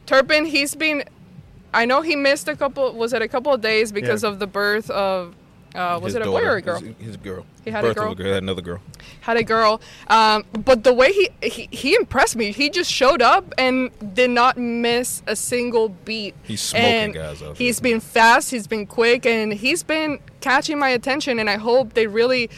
[0.06, 1.04] Turpin, he's been.
[1.74, 2.92] I know he missed a couple.
[2.94, 4.30] Was it a couple of days because Yeah.
[4.30, 5.34] of the birth of?
[5.74, 6.80] Uh, was His it a daughter, boy or a girl?
[6.80, 7.44] His, his girl.
[7.62, 8.14] He had a Birth of girl?
[8.14, 8.32] girl.
[8.32, 8.80] Had another girl.
[9.20, 9.82] had a girl.
[10.08, 14.30] Um, but the way he, he he impressed me, he just showed up and did
[14.30, 16.34] not miss a single beat.
[16.42, 20.78] He's smoking and guys out He's been fast, he's been quick, and he's been catching
[20.78, 21.38] my attention.
[21.38, 22.48] And I hope they really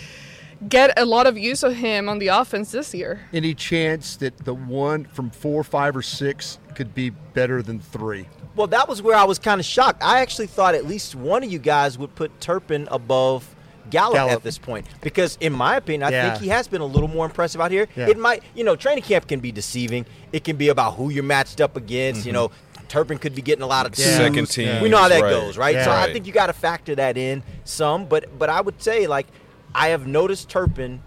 [0.68, 3.20] get a lot of use of him on the offense this year.
[3.32, 8.26] Any chance that the one from four, five, or six could be better than three?
[8.56, 10.02] Well, that was where I was kind of shocked.
[10.02, 13.54] I actually thought at least one of you guys would put Turpin above
[13.90, 14.32] Gallup, Gallup.
[14.32, 16.30] at this point because, in my opinion, I Yeah.
[16.30, 17.88] think he has been a little more impressive out here.
[17.96, 18.08] Yeah.
[18.08, 20.04] It might, you know, training camp can be deceiving.
[20.32, 22.24] It can be about who you're matched up against.
[22.26, 22.34] You Mhm.
[22.34, 22.50] know,
[22.88, 24.16] Turpin could be getting a lot of Yeah.
[24.16, 24.82] Second team.
[24.82, 25.30] We know how that right.
[25.30, 25.74] goes, right?
[25.76, 25.84] Yeah.
[25.84, 28.04] So I think you got to factor that in some.
[28.04, 29.26] But but I would say like
[29.74, 31.02] I have noticed Turpin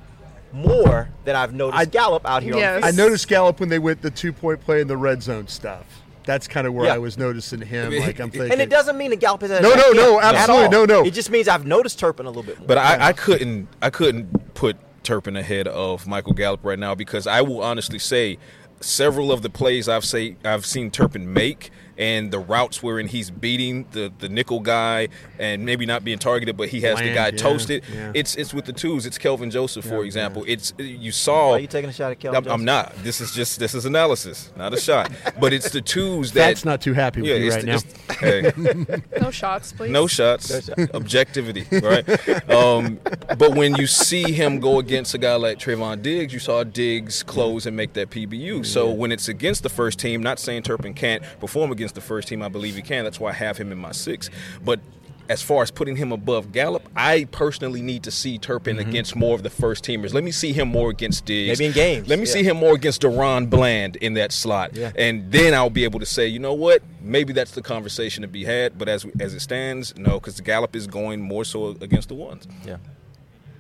[0.52, 2.54] more than I've noticed Gallup out here.
[2.54, 5.24] on the I noticed Gallup when they went the two point play in the red
[5.24, 5.86] zone stuff.
[6.26, 6.94] That's kind of where Yeah.
[6.94, 7.92] I was noticing him.
[8.00, 10.86] Like I'm thinking, And it doesn't mean that Gallup is No, no, no, absolutely, no,
[10.86, 11.04] no.
[11.06, 12.68] It just means I've noticed Turpin a little bit more.
[12.68, 17.28] But I, I couldn't I couldn't put Turpin ahead of Michael Gallup right now because
[17.28, 18.38] I will honestly say
[18.80, 23.30] several of the plays I've say I've seen Turpin make and the routes wherein he's
[23.30, 27.28] beating the, the nickel guy and maybe not being targeted, but he has the guy
[27.28, 27.84] yeah, toasted.
[27.94, 28.12] yeah.
[28.16, 29.06] It's it's with the twos.
[29.06, 30.44] It's Kelvin Joseph, for Yeah, example.
[30.48, 31.52] It's you saw.
[31.54, 32.94] Are you taking a shot at Kelvin I'm, I'm not.
[33.04, 35.12] This is just this is analysis, not a shot.
[35.40, 36.48] But it's the twos that.
[36.50, 38.94] Fat's not too happy with yeah, you it's right the- now.
[38.94, 39.02] hey.
[39.22, 39.90] No shots, please.
[39.92, 40.70] No shots.
[40.94, 42.50] Objectivity, right?
[42.50, 43.00] um,
[43.38, 47.24] but when you see him go against a guy like Trevon Diggs, you saw Diggs
[47.24, 48.66] close and make that PBU.
[48.66, 52.28] So when it's against the first team, not saying Turpin can't perform against the first
[52.28, 53.04] team, I believe he can.
[53.04, 54.30] That's why I have him in my six.
[54.64, 54.80] But
[55.30, 58.90] as far as putting him above Gallup, I personally need to see Turpin mm-hmm.
[58.90, 60.14] against more of the first teamers.
[60.14, 61.60] Let me see him more against Diggs.
[61.60, 62.32] Maybe in games, Let me yeah.
[62.34, 64.76] see him more against DaRon Bland in that slot.
[64.76, 64.92] Yeah.
[64.96, 66.82] And then I'll be able to say, you know what?
[67.02, 68.78] Maybe that's the conversation to be had.
[68.78, 72.48] But as as it stands, no, because Gallup is going more so against the ones.
[72.66, 72.78] Yeah.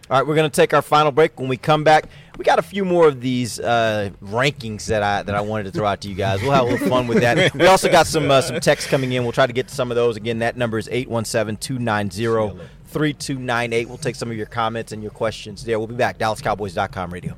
[0.09, 1.39] All right, we're going to take our final break.
[1.39, 5.23] When we come back, we got a few more of these uh, rankings that I
[5.23, 6.41] that I wanted to throw out to you guys.
[6.41, 7.53] We'll have a little fun with that.
[7.53, 9.23] We also got some uh, some text coming in.
[9.23, 10.17] We'll try to get to some of those.
[10.17, 13.87] Again, that number is 817-290-3298.
[13.87, 15.79] We'll take some of your comments and your questions there.
[15.79, 16.17] We'll be back.
[16.17, 17.37] DallasCowboys.com radio.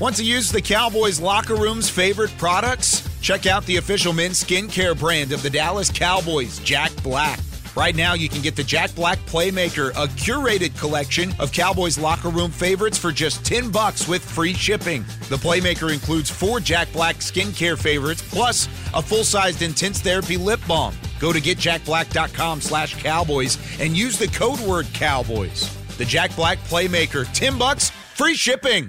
[0.00, 3.02] Want to use the Cowboys locker room's favorite products?
[3.20, 7.40] Check out the official men's skincare brand of the Dallas Cowboys, Jack Black.
[7.76, 12.28] Right now, you can get the Jack Black Playmaker, a curated collection of Cowboys locker
[12.28, 15.02] room favorites for just 10 bucks with free shipping.
[15.28, 20.94] The Playmaker includes four Jack Black skincare favorites plus a full-sized intense therapy lip balm.
[21.18, 25.76] Go to getjackblack.com slash cowboys and use the code word cowboys.
[25.96, 28.88] The Jack Black Playmaker, 10 bucks, free shipping.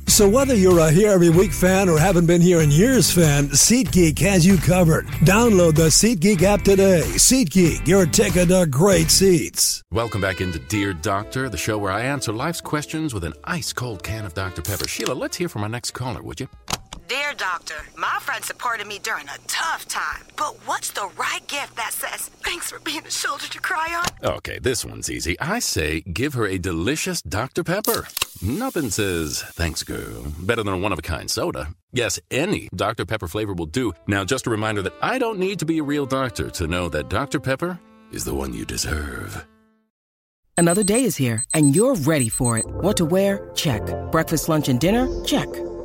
[0.11, 3.47] So whether you're a here every week fan or haven't been here in years fan,
[3.47, 5.07] SeatGeek has you covered.
[5.23, 7.03] Download the SeatGeek app today.
[7.05, 9.81] SeatGeek, your ticket to great seats.
[9.89, 13.71] Welcome back into Dear Doctor, the show where I answer life's questions with an ice
[13.71, 14.61] cold can of Dr.
[14.61, 14.85] Pepper.
[14.85, 16.49] Sheila, let's hear from our next caller, would you?
[17.11, 21.75] Dear doctor, my friend supported me during a tough time, but what's the right gift
[21.75, 24.35] that says, thanks for being a shoulder to cry on?
[24.35, 25.37] Okay, this one's easy.
[25.37, 27.65] I say give her a delicious Dr.
[27.65, 28.07] Pepper.
[28.41, 31.75] Nothing says, thanks, girl, better than a one of a kind soda.
[31.91, 33.05] Yes, any Dr.
[33.05, 33.91] Pepper flavor will do.
[34.07, 36.87] Now, just a reminder that I don't need to be a real doctor to know
[36.87, 37.41] that Dr.
[37.41, 37.77] Pepper
[38.13, 39.45] is the one you deserve.
[40.55, 42.65] Another day is here, and you're ready for it.
[42.67, 43.49] What to wear?
[43.53, 43.81] Check.
[44.13, 45.09] Breakfast, lunch, and dinner?
[45.25, 45.49] Check.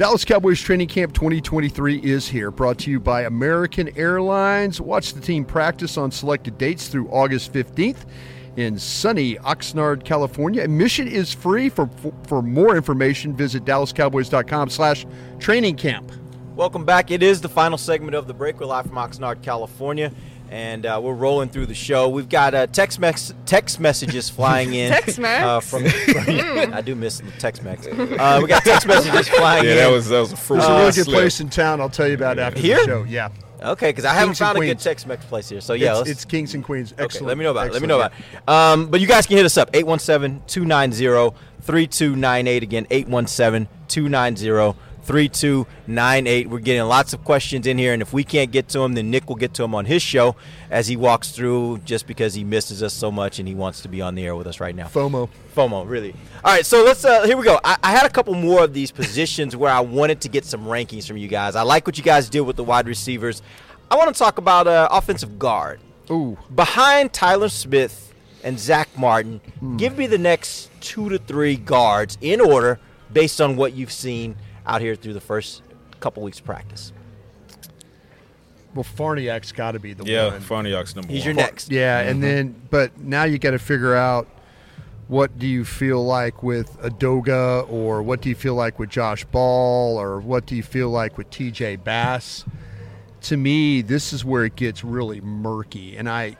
[0.00, 4.80] Dallas Cowboys Training Camp 2023 is here, brought to you by American Airlines.
[4.80, 8.06] Watch the team practice on selected dates through August 15th
[8.56, 10.62] in sunny Oxnard, California.
[10.62, 11.68] Admission is free.
[11.68, 15.04] For, for, for more information, visit dallascowboys.com slash
[15.38, 16.10] training camp.
[16.56, 17.10] Welcome back.
[17.10, 18.58] It is the final segment of the break.
[18.58, 20.10] We're live from Oxnard, California,
[20.50, 22.08] and uh, we're rolling through the show.
[22.08, 24.90] We've got uh, text mex- text messages flying in.
[25.04, 25.44] Tex-Mex?
[25.44, 26.24] Uh, from, from-
[26.74, 27.86] I do miss the text mex.
[27.86, 29.76] Uh, we got text messages flying Yeah, in.
[29.78, 30.58] Yeah, that was that was a fruit.
[30.58, 31.14] There's a really good slip.
[31.20, 32.78] place in town I'll tell you about after Here?
[32.78, 33.04] the show.
[33.04, 33.28] Yeah.
[33.62, 34.82] Okay, because I haven't found a good Queens.
[34.82, 35.60] text mex place here.
[35.60, 36.92] So yeah, it's, it's Kings and Queens.
[36.92, 37.14] Excellent.
[37.16, 37.72] Okay, let me know about it.
[37.74, 38.48] Let me know about it.
[38.48, 42.86] Um, but you guys can hit us up 817-290-3298 again
[45.14, 46.46] 817-290-3298.
[46.46, 49.10] We're getting lots of questions in here and if we can't get to them then
[49.10, 50.36] Nick will get to them on his show
[50.70, 53.88] as he walks through just because he misses us so much and he wants to
[53.88, 54.86] be on the air with us right now.
[54.86, 55.28] FOMO.
[55.54, 56.14] FOMO, really.
[56.44, 57.04] All right, so let's.
[57.04, 57.58] Uh, here we go.
[57.64, 60.64] I, I had a couple more of these positions where I wanted to get some
[60.64, 61.56] rankings from you guys.
[61.56, 63.42] I like what you guys do with the wide receivers.
[63.90, 65.80] I want to talk about uh, offensive guard.
[66.10, 66.38] Ooh.
[66.54, 69.40] Behind Tyler Smith and Zack Martin,
[69.76, 72.78] give me the next two to three guards in order
[73.12, 74.36] based on what you've seen
[74.66, 75.62] out here through the first
[76.00, 76.92] couple weeks of practice.
[78.74, 80.34] Well, Farniok's got to be the Yeah, one.
[80.34, 81.16] Yeah, Farniok's number He's one.
[81.16, 81.70] He's your next.
[81.72, 82.22] Yeah, and Mhm.
[82.22, 84.28] then but now you got to figure out
[85.08, 89.24] what do you feel like with Edoga or what do you feel like with Josh
[89.24, 92.44] Ball or what do you feel like with TJ Bass?
[93.22, 95.96] To me, this is where it gets really murky.
[95.96, 96.36] And I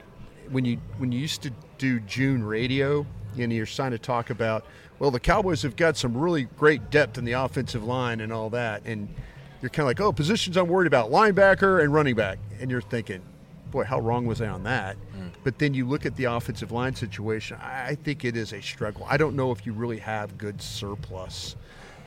[0.49, 3.05] when you when you used to do June radio
[3.37, 4.65] and you're trying to talk about
[5.01, 8.49] well the Cowboys have got some really great depth in the offensive line and all
[8.49, 9.13] that and
[9.61, 12.39] you're kind of like, oh, positions I'm worried about, linebacker and running back.
[12.59, 13.21] And you're thinking,
[13.69, 14.97] boy, how wrong was I on that?
[15.15, 15.31] Mm.
[15.43, 19.05] But then you look at the offensive line situation, I think it is a struggle.
[19.07, 21.55] I don't know if you really have good surplus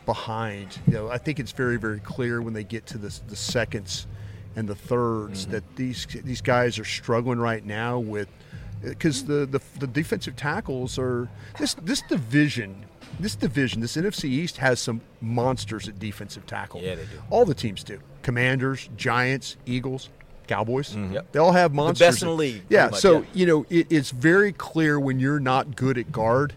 [0.04, 0.78] behind.
[0.86, 4.06] You know, I think it's very, very clear when they get to the, the seconds
[4.56, 5.50] and the 3rds mm-hmm.
[5.52, 8.28] that these these guys are struggling right now with
[8.84, 11.28] because the, the the defensive tackles are
[11.58, 12.84] this this division
[13.20, 16.80] this division this NFC East has some monsters at defensive tackle.
[16.80, 17.22] Yeah, they do.
[17.30, 18.00] All the teams do.
[18.22, 20.08] Commanders, Giants, Eagles,
[20.48, 20.96] Cowboys.
[20.96, 21.30] Yep.
[21.32, 22.06] They all have The monsters.
[22.08, 22.86] best in the league, Yeah.
[22.88, 23.26] much, so yeah.
[23.34, 26.54] you know it, it's very clear when you're not good at guard,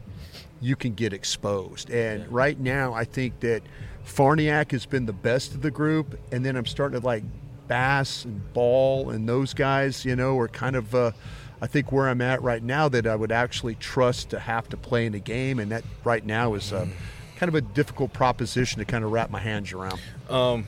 [0.59, 1.89] you can get exposed.
[1.91, 3.61] And right now, I think that
[4.05, 7.23] Farniok has been the best of the group, and then I'm starting to like
[7.67, 10.05] Bass and Ball and those guys.
[10.05, 10.95] You know, are kind of.
[10.95, 11.11] Uh,
[11.61, 14.77] I think where I'm at right now that I would actually trust to have to
[14.77, 16.85] play in a game, and that right now is uh,
[17.37, 19.99] kind of a difficult proposition to kind of wrap my hands around.
[20.29, 20.65] Um,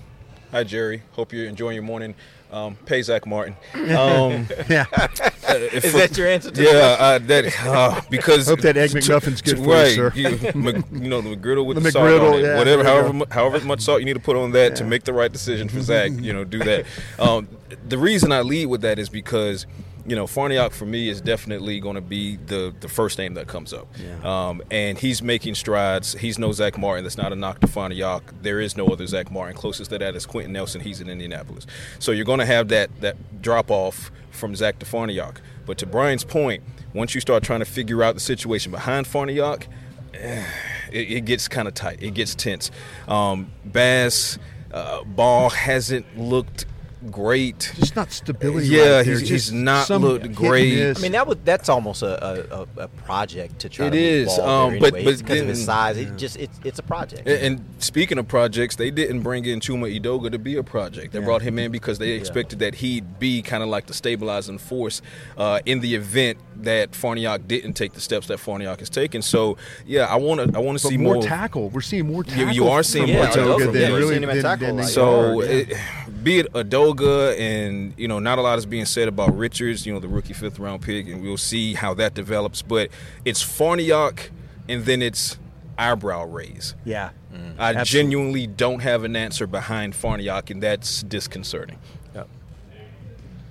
[0.51, 1.03] hi Jerry.
[1.13, 2.15] Hope you're enjoying your morning.
[2.51, 3.55] Um, pay Zack Martin.
[3.75, 4.85] Um, Yeah.
[4.91, 5.07] uh,
[5.49, 7.05] if- Is that your answer to Yeah, question?
[7.05, 10.11] uh, that uh, because Hope that Egg McMuffin's good for you, right, sir.
[10.55, 12.41] Mc- you know the McGriddle with The the, salt on it.
[12.41, 13.13] yeah, Whatever, however, go.
[13.13, 15.69] mu- however much salt you need to put on that to make the right decision
[15.69, 16.09] for Zack.
[16.13, 16.85] You know, do that.
[17.19, 17.47] Um,
[17.87, 19.67] the reason I lead with that is because
[20.05, 23.47] you know Farniok for me is definitely going to be the the first name that
[23.47, 23.87] comes up.
[24.23, 26.13] Um, and he's making strides.
[26.13, 27.03] He's no Zack Martin.
[27.03, 28.21] That's not a knock to Farniok.
[28.41, 29.55] There is no other Zack Martin.
[29.55, 30.81] Closest to that is Quenton Nelson.
[30.81, 31.65] He's in Indianapolis.
[31.99, 35.37] So you're going to have that that drop off from Zack to Farniok.
[35.65, 39.67] But to Brian's point, once you start trying to figure out the situation behind Farniok,
[40.13, 40.43] eh,
[40.91, 42.01] it, it gets kind of tight.
[42.01, 42.71] It gets tense.
[43.07, 44.39] Um, Bass
[44.71, 46.65] uh, Ball hasn't looked
[47.11, 47.71] great.
[47.77, 48.67] Just not stability.
[48.67, 50.97] Yeah, right he's, he's not some looked great.
[50.97, 52.23] I mean, that was that's almost a,
[52.53, 55.03] a, a, a project to try It to is, um, there but- anyway.
[55.05, 55.97] but It's because of his then- size.
[55.97, 57.27] It just it's it's a project.
[57.27, 61.13] And, and speaking of projects, they didn't bring in Chuma Edoga to be a project.
[61.13, 64.57] They brought him in because they expected that he'd be kind of like the stabilizing
[64.57, 65.01] force
[65.37, 69.21] uh, in the event that Farniok didn't take the steps that Farniok has taken.
[69.21, 71.69] So, yeah, I want to I want to see more, more tackle.
[71.69, 72.53] We're seeing more tackle.
[72.53, 73.93] you are seeing from more tackle from than him.
[73.93, 74.89] really Seen him than- tackle than a lot.
[74.89, 75.55] So, guard, yeah.
[75.55, 75.77] it,
[76.23, 79.93] be it Edoga and you know, not a lot is being said about Richards, you
[79.93, 82.61] know, the rookie fifth round pick, and we'll see how that develops.
[82.61, 82.89] But
[83.25, 84.29] it's Farniok,
[84.67, 85.37] and then it's
[85.77, 86.75] eyebrow raise.
[86.85, 87.11] yeah.
[87.57, 87.83] I Absolutely.
[87.85, 91.77] genuinely don't have an answer behind Farniok, and that's disconcerting.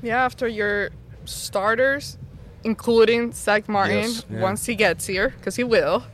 [0.02, 0.90] Yeah, after your
[1.24, 2.18] starters,
[2.64, 4.40] including Zack Martin, Yes, yeah.
[4.40, 6.04] once he gets here, because he will,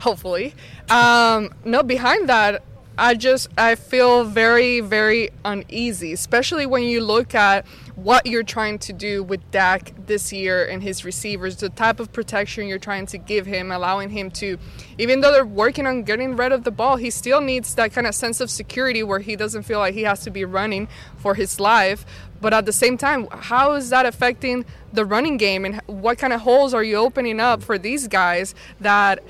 [0.00, 0.54] hopefully.
[0.88, 2.62] Um, no, behind that,
[2.98, 7.66] I just I feel very very uneasy, especially when you look at
[7.96, 12.12] what you're trying to do with Dak this year and his receivers, the type of
[12.12, 14.58] protection you're trying to give him, allowing him to,
[14.98, 18.06] even though they're working on getting rid of the ball, he still needs that kind
[18.06, 21.34] of sense of security where he doesn't feel like he has to be running for
[21.34, 22.04] his life.
[22.40, 26.34] But at the same time, how is that affecting the running game and what kind
[26.34, 29.22] of holes are you opening up for these guys that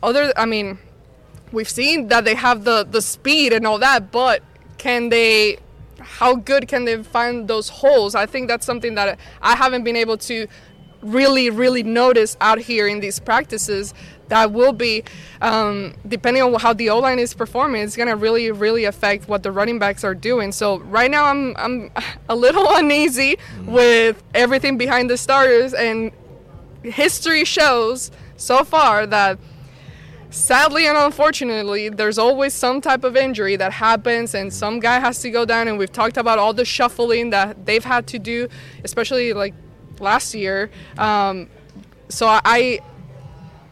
[0.00, 0.78] other I mean,
[1.52, 4.42] we've seen that they have the the speed and all that, but
[4.78, 5.58] can they
[5.98, 8.14] how good can they find those holes?
[8.14, 10.46] I think that's something that I haven't been able to
[11.02, 13.94] really, really notice out here in these practices.
[14.28, 15.04] That will be,
[15.40, 19.28] um, depending on how the O line is performing, it's going to really, really affect
[19.28, 20.50] what the running backs are doing.
[20.50, 21.90] So right now, I'm I'm
[22.28, 26.10] a little uneasy with everything behind the starters, and
[26.82, 29.38] history shows so far that
[30.30, 35.20] sadly and unfortunately, there's always some type of injury that happens, and some guy has
[35.20, 35.68] to go down.
[35.68, 38.48] And we've talked about all the shuffling that they've had to do,
[38.84, 39.54] especially like
[40.00, 40.70] last year.
[40.98, 41.48] Um,
[42.08, 42.80] so I,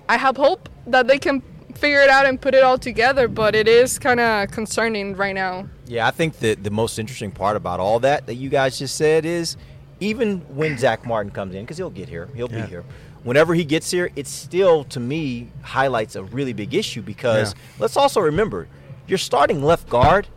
[0.09, 1.43] I have hope that they can
[1.75, 5.35] figure it out and put it all together, but it is kind of concerning right
[5.35, 5.69] now.
[5.87, 8.97] Yeah, I think that the most interesting part about all that that you guys just
[8.97, 9.57] said is
[10.01, 12.63] even when Zack Martin comes in, because he'll get here, he'll Yeah.
[12.65, 12.85] be here.
[13.25, 17.61] Whenever he gets here, it still, to me, highlights a really big issue because Yeah.
[17.81, 18.69] let's also remember
[19.09, 20.29] your starting left guard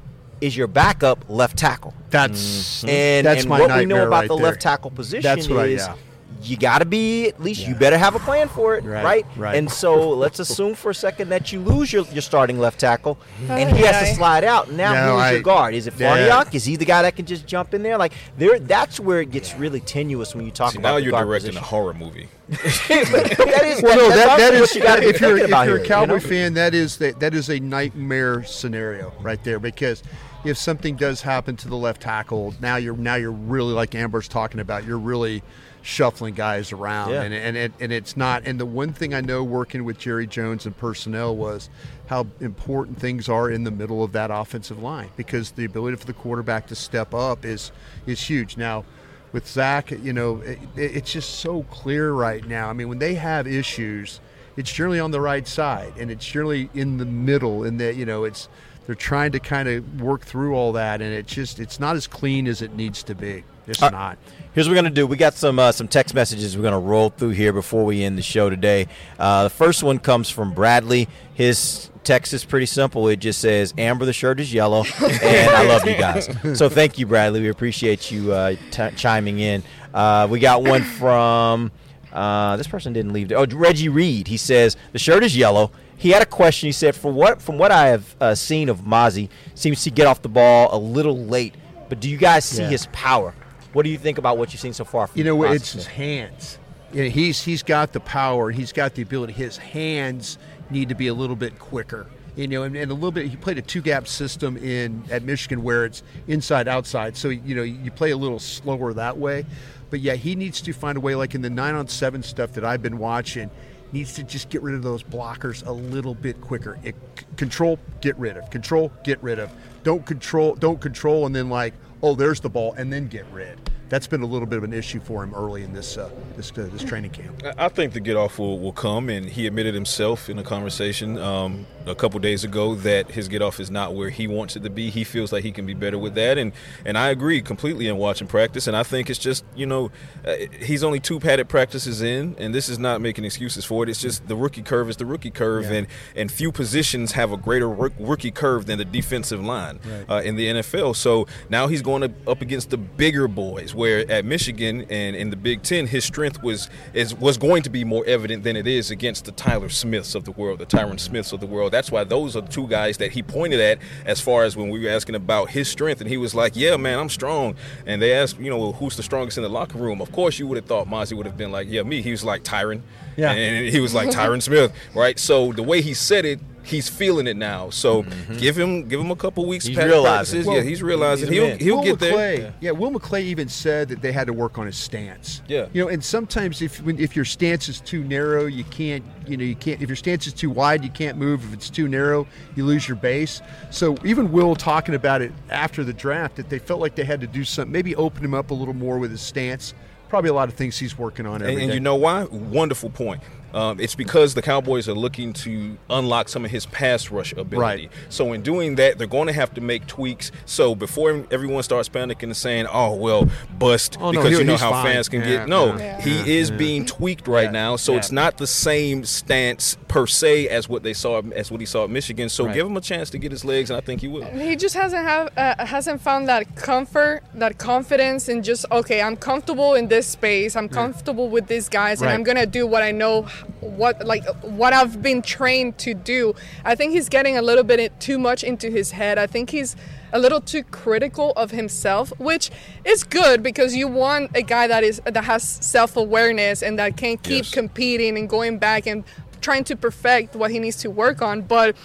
[0.42, 1.94] is your backup left tackle.
[2.10, 2.40] That's
[2.80, 2.90] mm-hmm.
[2.90, 4.44] and, that's and my what we know about right the there.
[4.46, 5.96] left tackle position That's what I- is yeah.
[6.44, 9.26] You got to be at least you better have a plan for it, Right, right?
[9.36, 9.56] right.
[9.58, 13.18] And so let's assume for a second that you lose your, your starting left tackle,
[13.50, 14.14] oh, and he has to Aye, aye.
[14.14, 14.72] slide out.
[14.72, 15.74] Now No, who's I- your guard?
[15.74, 16.44] Is it Yeah.
[16.54, 17.98] Is he the guy that can just jump in there?
[17.98, 21.02] Like there, that's where it gets really tenuous when you talk See, about now the
[21.04, 21.64] you're guard directing position.
[21.64, 22.28] a horror movie.
[22.48, 25.50] but that is well, no, that's that, that also is what you if you're if
[25.50, 26.28] you're here, a Cowboy you know?
[26.28, 30.02] fan, that is that that is a nightmare scenario right there because
[30.46, 34.28] if something does happen to the left tackle, now you're now you're really like Ambar's
[34.30, 35.44] talking about, you're really
[35.88, 37.22] shuffling guys around Yeah.
[37.22, 40.28] and and it, and it's not and the one thing I know working with Jerry
[40.28, 41.70] Jones and personnel was
[42.08, 46.06] how important things are in the middle of that offensive line because the ability for
[46.06, 47.72] the quarterback to step up is
[48.06, 48.58] is huge.
[48.58, 48.84] Now
[49.32, 52.70] with Zack, you know, it, it's just so clear right now.
[52.70, 54.20] I mean, when they have issues,
[54.58, 57.64] it's generally on the right side, and it's generally in the middle.
[57.64, 58.50] And that you know, it's
[58.88, 62.08] they're trying to kind of work through all that, and it just it's not as
[62.08, 63.44] clean as it needs to be.
[63.68, 64.18] It's Uh, not.
[64.54, 65.06] Here's what we're gonna do.
[65.06, 68.18] We got some uh, some text messages we're gonna roll through here before we end
[68.18, 68.88] the show today.
[69.20, 71.08] Uh, the first one comes from Bradley.
[71.34, 73.08] His text is pretty simple.
[73.10, 76.98] It just says, "Ambar, the shirt is yellow, and I love you guys." So thank
[76.98, 77.42] you, Bradley.
[77.42, 79.64] We appreciate you uh, t- chiming in.
[79.94, 81.72] Uh, we got one from
[82.14, 83.32] uh, this person didn't leave.
[83.34, 84.28] Oh, Reggie Reed.
[84.30, 85.72] He says the shirt is yellow.
[85.98, 86.68] He had a question.
[86.68, 90.08] He said, "For what from what I have uh, seen of Mazi, seems to get
[90.08, 91.56] off the ball a little late.
[91.90, 92.70] But do you guys see Yeah.
[92.70, 93.34] his power?"
[93.74, 95.08] What do you think about what you've seen so far?
[95.08, 96.58] From You know, Mazi it's his hands.
[96.94, 98.52] You know, he's he's got the power.
[98.52, 99.34] He's got the ability.
[99.34, 100.38] His hands
[100.70, 102.08] need to be a little bit quicker.
[102.36, 103.28] You know, and, and a little bit.
[103.28, 107.18] He played a two gap system in at Michigan where it's inside outside.
[107.18, 109.46] So you know, you play a little slower that way.
[109.90, 112.54] But yeah, he needs to find a way, like in the nine on seven stuff
[112.54, 113.50] that I've been watching.
[113.94, 116.78] Needs to just get rid of those blockers a little bit quicker.
[116.84, 118.50] It, c- control, get rid of.
[118.50, 119.50] Control, get rid of.
[119.84, 121.74] Don't control, don't control, and then like,
[122.04, 123.58] oh, there's the ball, and then get rid.
[123.90, 126.52] That's been a little bit of an issue for him early in this uh, this
[126.52, 127.42] uh, this training camp.
[127.58, 131.18] I think the get off will, will come, and he admitted himself in a conversation
[131.18, 134.64] um, a couple days ago that his get off is not where he wants it
[134.64, 134.90] to be.
[134.90, 136.52] He feels like he can be better with that, and
[136.86, 138.68] and I agree completely in watching practice.
[138.68, 139.90] And I think it's just you know
[140.26, 143.90] uh, he's only two padded practices in, and this is not making excuses for it.
[143.90, 145.72] It's just the rookie curve is the rookie curve, Yeah.
[145.78, 150.06] and and few positions have a greater rook- rookie curve than the defensive line Right.
[150.10, 150.94] uh, in the NFL.
[150.96, 153.74] So now he's going up against the bigger boys.
[153.78, 157.70] Where at Michigan and in the Big Ten, his strength was is was going to
[157.70, 161.00] be more evident than it is against the Tyler Smiths of the world, the Tyron
[161.00, 161.72] Smiths of the world.
[161.72, 164.70] That's why those are the two guys that he pointed at as far as when
[164.70, 167.56] we were asking about his strength, and he was like, "Yeah, man, I'm strong."
[167.86, 170.02] And they asked, you know, well, who's the strongest in the locker room?
[170.02, 172.24] Of course, you would have thought Mazi would have been like, "Yeah, me." He was
[172.24, 172.82] like Tyron,
[173.16, 173.32] Yeah.
[173.32, 175.20] and he was like Tyron Smith, right?
[175.20, 176.40] So the way he said it.
[176.68, 178.38] He's feeling it now, so mm-hmm.
[178.38, 179.66] give him give him a couple weeks.
[179.66, 180.44] He's realizing.
[180.44, 180.48] practices.
[180.48, 182.14] yeah, he's realizing he'll he'll Will get there.
[182.14, 182.72] McClay, yeah.
[182.72, 185.42] Will McClay even said that they had to work on his stance.
[185.48, 185.68] Yeah.
[185.74, 189.04] You know, and sometimes if when, if your stance is too narrow, you can't.
[189.26, 189.82] You know, you can't.
[189.82, 191.44] If your stance is too wide, you can't move.
[191.44, 193.42] If it's too narrow, you lose your base.
[193.72, 197.22] So even Will talking about it after the draft that they felt like they had
[197.22, 199.74] to do something, maybe open him up a little more with his stance.
[200.10, 201.64] Probably a lot of things he's working on every And, day.
[201.66, 202.24] and you know why?
[202.24, 203.22] Wonderful point.
[203.54, 207.58] Um, it's because the Cowboys are looking to unlock some of his pass rush ability.
[207.88, 207.92] Right.
[208.10, 210.32] So in doing that, they're going to have to make tweaks.
[210.46, 214.58] So before everyone starts panicking and saying, "Oh well, bust," Oh, because he- you know
[214.58, 214.86] how fine.
[214.94, 215.48] fans can Yeah, get.
[215.50, 216.02] No, yeah.
[216.02, 216.58] he Yeah, is yeah.
[216.58, 217.76] being tweaked right now.
[217.78, 218.00] So yeah.
[218.00, 221.86] it's not the same stance per se as what they saw as what he saw
[221.86, 222.30] at Michigan.
[222.30, 222.54] So Right.
[222.56, 224.24] give him a chance to get his legs, and I think he will.
[224.26, 229.02] He just hasn't have uh, hasn't found that comfort, that confidence, in just okay.
[229.02, 230.56] I'm comfortable in this space.
[230.56, 233.26] I'm comfortable with these guys, and I'm gonna do what I know,
[233.62, 236.34] what like what I've been trained to do.
[236.64, 239.18] I think he's getting a little bit too much into his head.
[239.18, 239.76] I think he's
[240.14, 242.50] a little too critical of himself, which
[242.86, 246.98] is good because you want a guy that is that has self awareness and that
[246.98, 247.52] can keep Yes.
[247.54, 249.04] competing and going back and
[249.42, 251.42] trying to perfect what he needs to work on.
[251.42, 251.76] But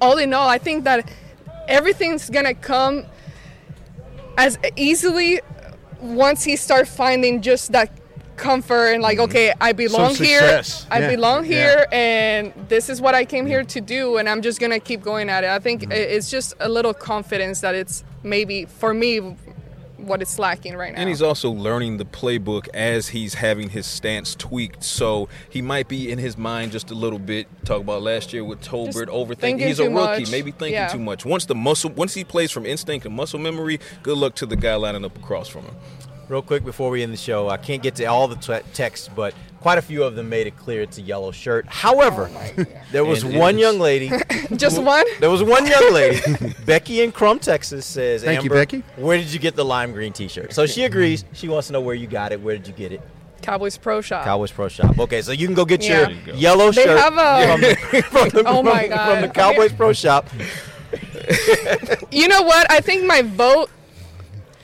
[0.00, 1.10] all in all, I think that
[1.66, 3.06] everything's gonna come
[4.36, 5.40] as easily
[6.00, 7.90] once he starts finding just that
[8.38, 9.30] comfort and like, mm-hmm.
[9.30, 10.62] okay, I belong here.
[10.90, 11.10] I Yeah.
[11.10, 11.50] belong Yeah.
[11.50, 13.66] here, and this is what I came here mm-hmm.
[13.68, 15.50] to do, and I'm just gonna keep going at it.
[15.50, 15.92] I think mm-hmm.
[15.92, 19.36] i- it's just a little confidence that it's maybe for me
[19.98, 21.00] what it's lacking right now.
[21.00, 24.82] And he's also learning the playbook as he's having his stance tweaked.
[24.84, 27.46] So he might be in his mind just a little bit.
[27.64, 29.60] Talk about last year with Tolbert overthinking.
[29.60, 30.30] He's a rookie, much.
[30.30, 30.88] maybe thinking Yeah.
[30.88, 31.24] too much.
[31.24, 34.56] Once the muscle, once he plays from instinct and muscle memory, good luck to the
[34.56, 35.74] guy lining up across from him.
[36.28, 39.08] Real quick before we end the show, I can't get to all the t- texts,
[39.14, 41.66] but quite a few of them made it clear it's a yellow shirt.
[41.66, 44.10] However, oh there was And one is- young lady.
[44.56, 45.06] just who- one.
[45.20, 46.20] There was one young lady,
[46.66, 48.82] Becky in Krum, Texas, says, Thank you, Becky.
[48.96, 50.52] where did you get the lime green T-shirt?
[50.52, 51.24] So she agrees.
[51.32, 52.40] She wants to know where you got it.
[52.42, 53.00] Where did you get it?
[53.40, 54.24] Cowboys Pro Shop.
[54.24, 54.98] Cowboys Pro Shop.
[54.98, 56.08] Okay, so you can go get Yeah.
[56.10, 59.12] your yellow They shirt have a- from, the, from, the, Oh my from- God.
[59.12, 60.28] from the Cowboys Pro Shop.
[62.10, 62.70] You know what?
[62.70, 63.70] I think my vote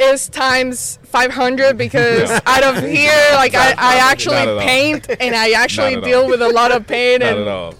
[0.00, 2.38] is times 500 because No.
[2.46, 6.72] out of here, like I, I actually paint and I actually deal with a lot
[6.72, 7.74] of pain and.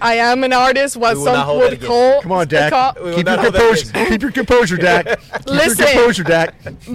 [0.00, 0.96] I am an artist.
[0.96, 2.22] What We will not some would call.
[2.22, 2.70] Come on, Dak.
[2.72, 3.92] call- Keep your composure.
[4.08, 5.06] Keep your composure, Dak.
[5.32, 5.78] Keep Listen.
[5.78, 6.54] your composure, Dak.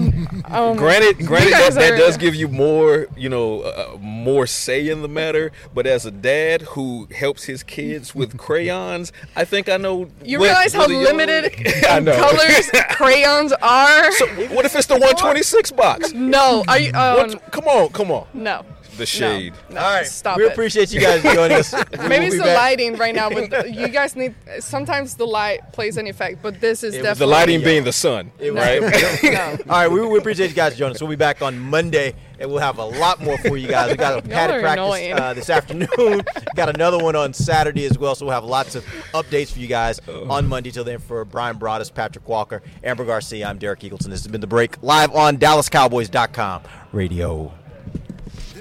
[0.52, 5.02] um, Granted, granted that, that does give you more, you know, uh, more say in
[5.02, 5.52] the matter.
[5.74, 10.10] But as a dad who helps his kids with crayons, I think I know.
[10.24, 11.54] You what- realize how what the yellow- limited
[12.06, 12.16] know.
[12.16, 14.12] colors crayons are?
[14.14, 16.12] So what if it's the 126 box?
[16.14, 16.89] no, are you?
[16.93, 18.28] Um, What- come on, come on.
[18.34, 18.64] no.
[18.97, 19.53] The shade.
[19.69, 20.51] No, All right, stop we it.
[20.51, 21.73] appreciate you guys joining us.
[21.73, 22.57] We will Maybe it's the back.
[22.57, 24.35] lighting right now, but you guys need.
[24.59, 27.65] Sometimes the light plays an effect, but this is It definitely The lighting Yeah.
[27.65, 29.23] being the sun, It was- right?
[29.31, 29.57] No.
[29.73, 31.01] All right, we, we appreciate you guys joining us.
[31.01, 33.91] We'll be back on Monday, and we'll have a lot more for you guys.
[33.91, 36.21] We got a Y'all padded practice uh, this afternoon.
[36.55, 38.83] got another one on Saturday as well, so we'll have lots of
[39.13, 40.69] updates for you guys on Monday.
[40.69, 44.09] Till then, for Brian Broaddus, Patrik Walker, Ambar Garcia, I'm Derek Eagleton.
[44.09, 47.53] This has been The Break, live on DallasCowboys.com radio.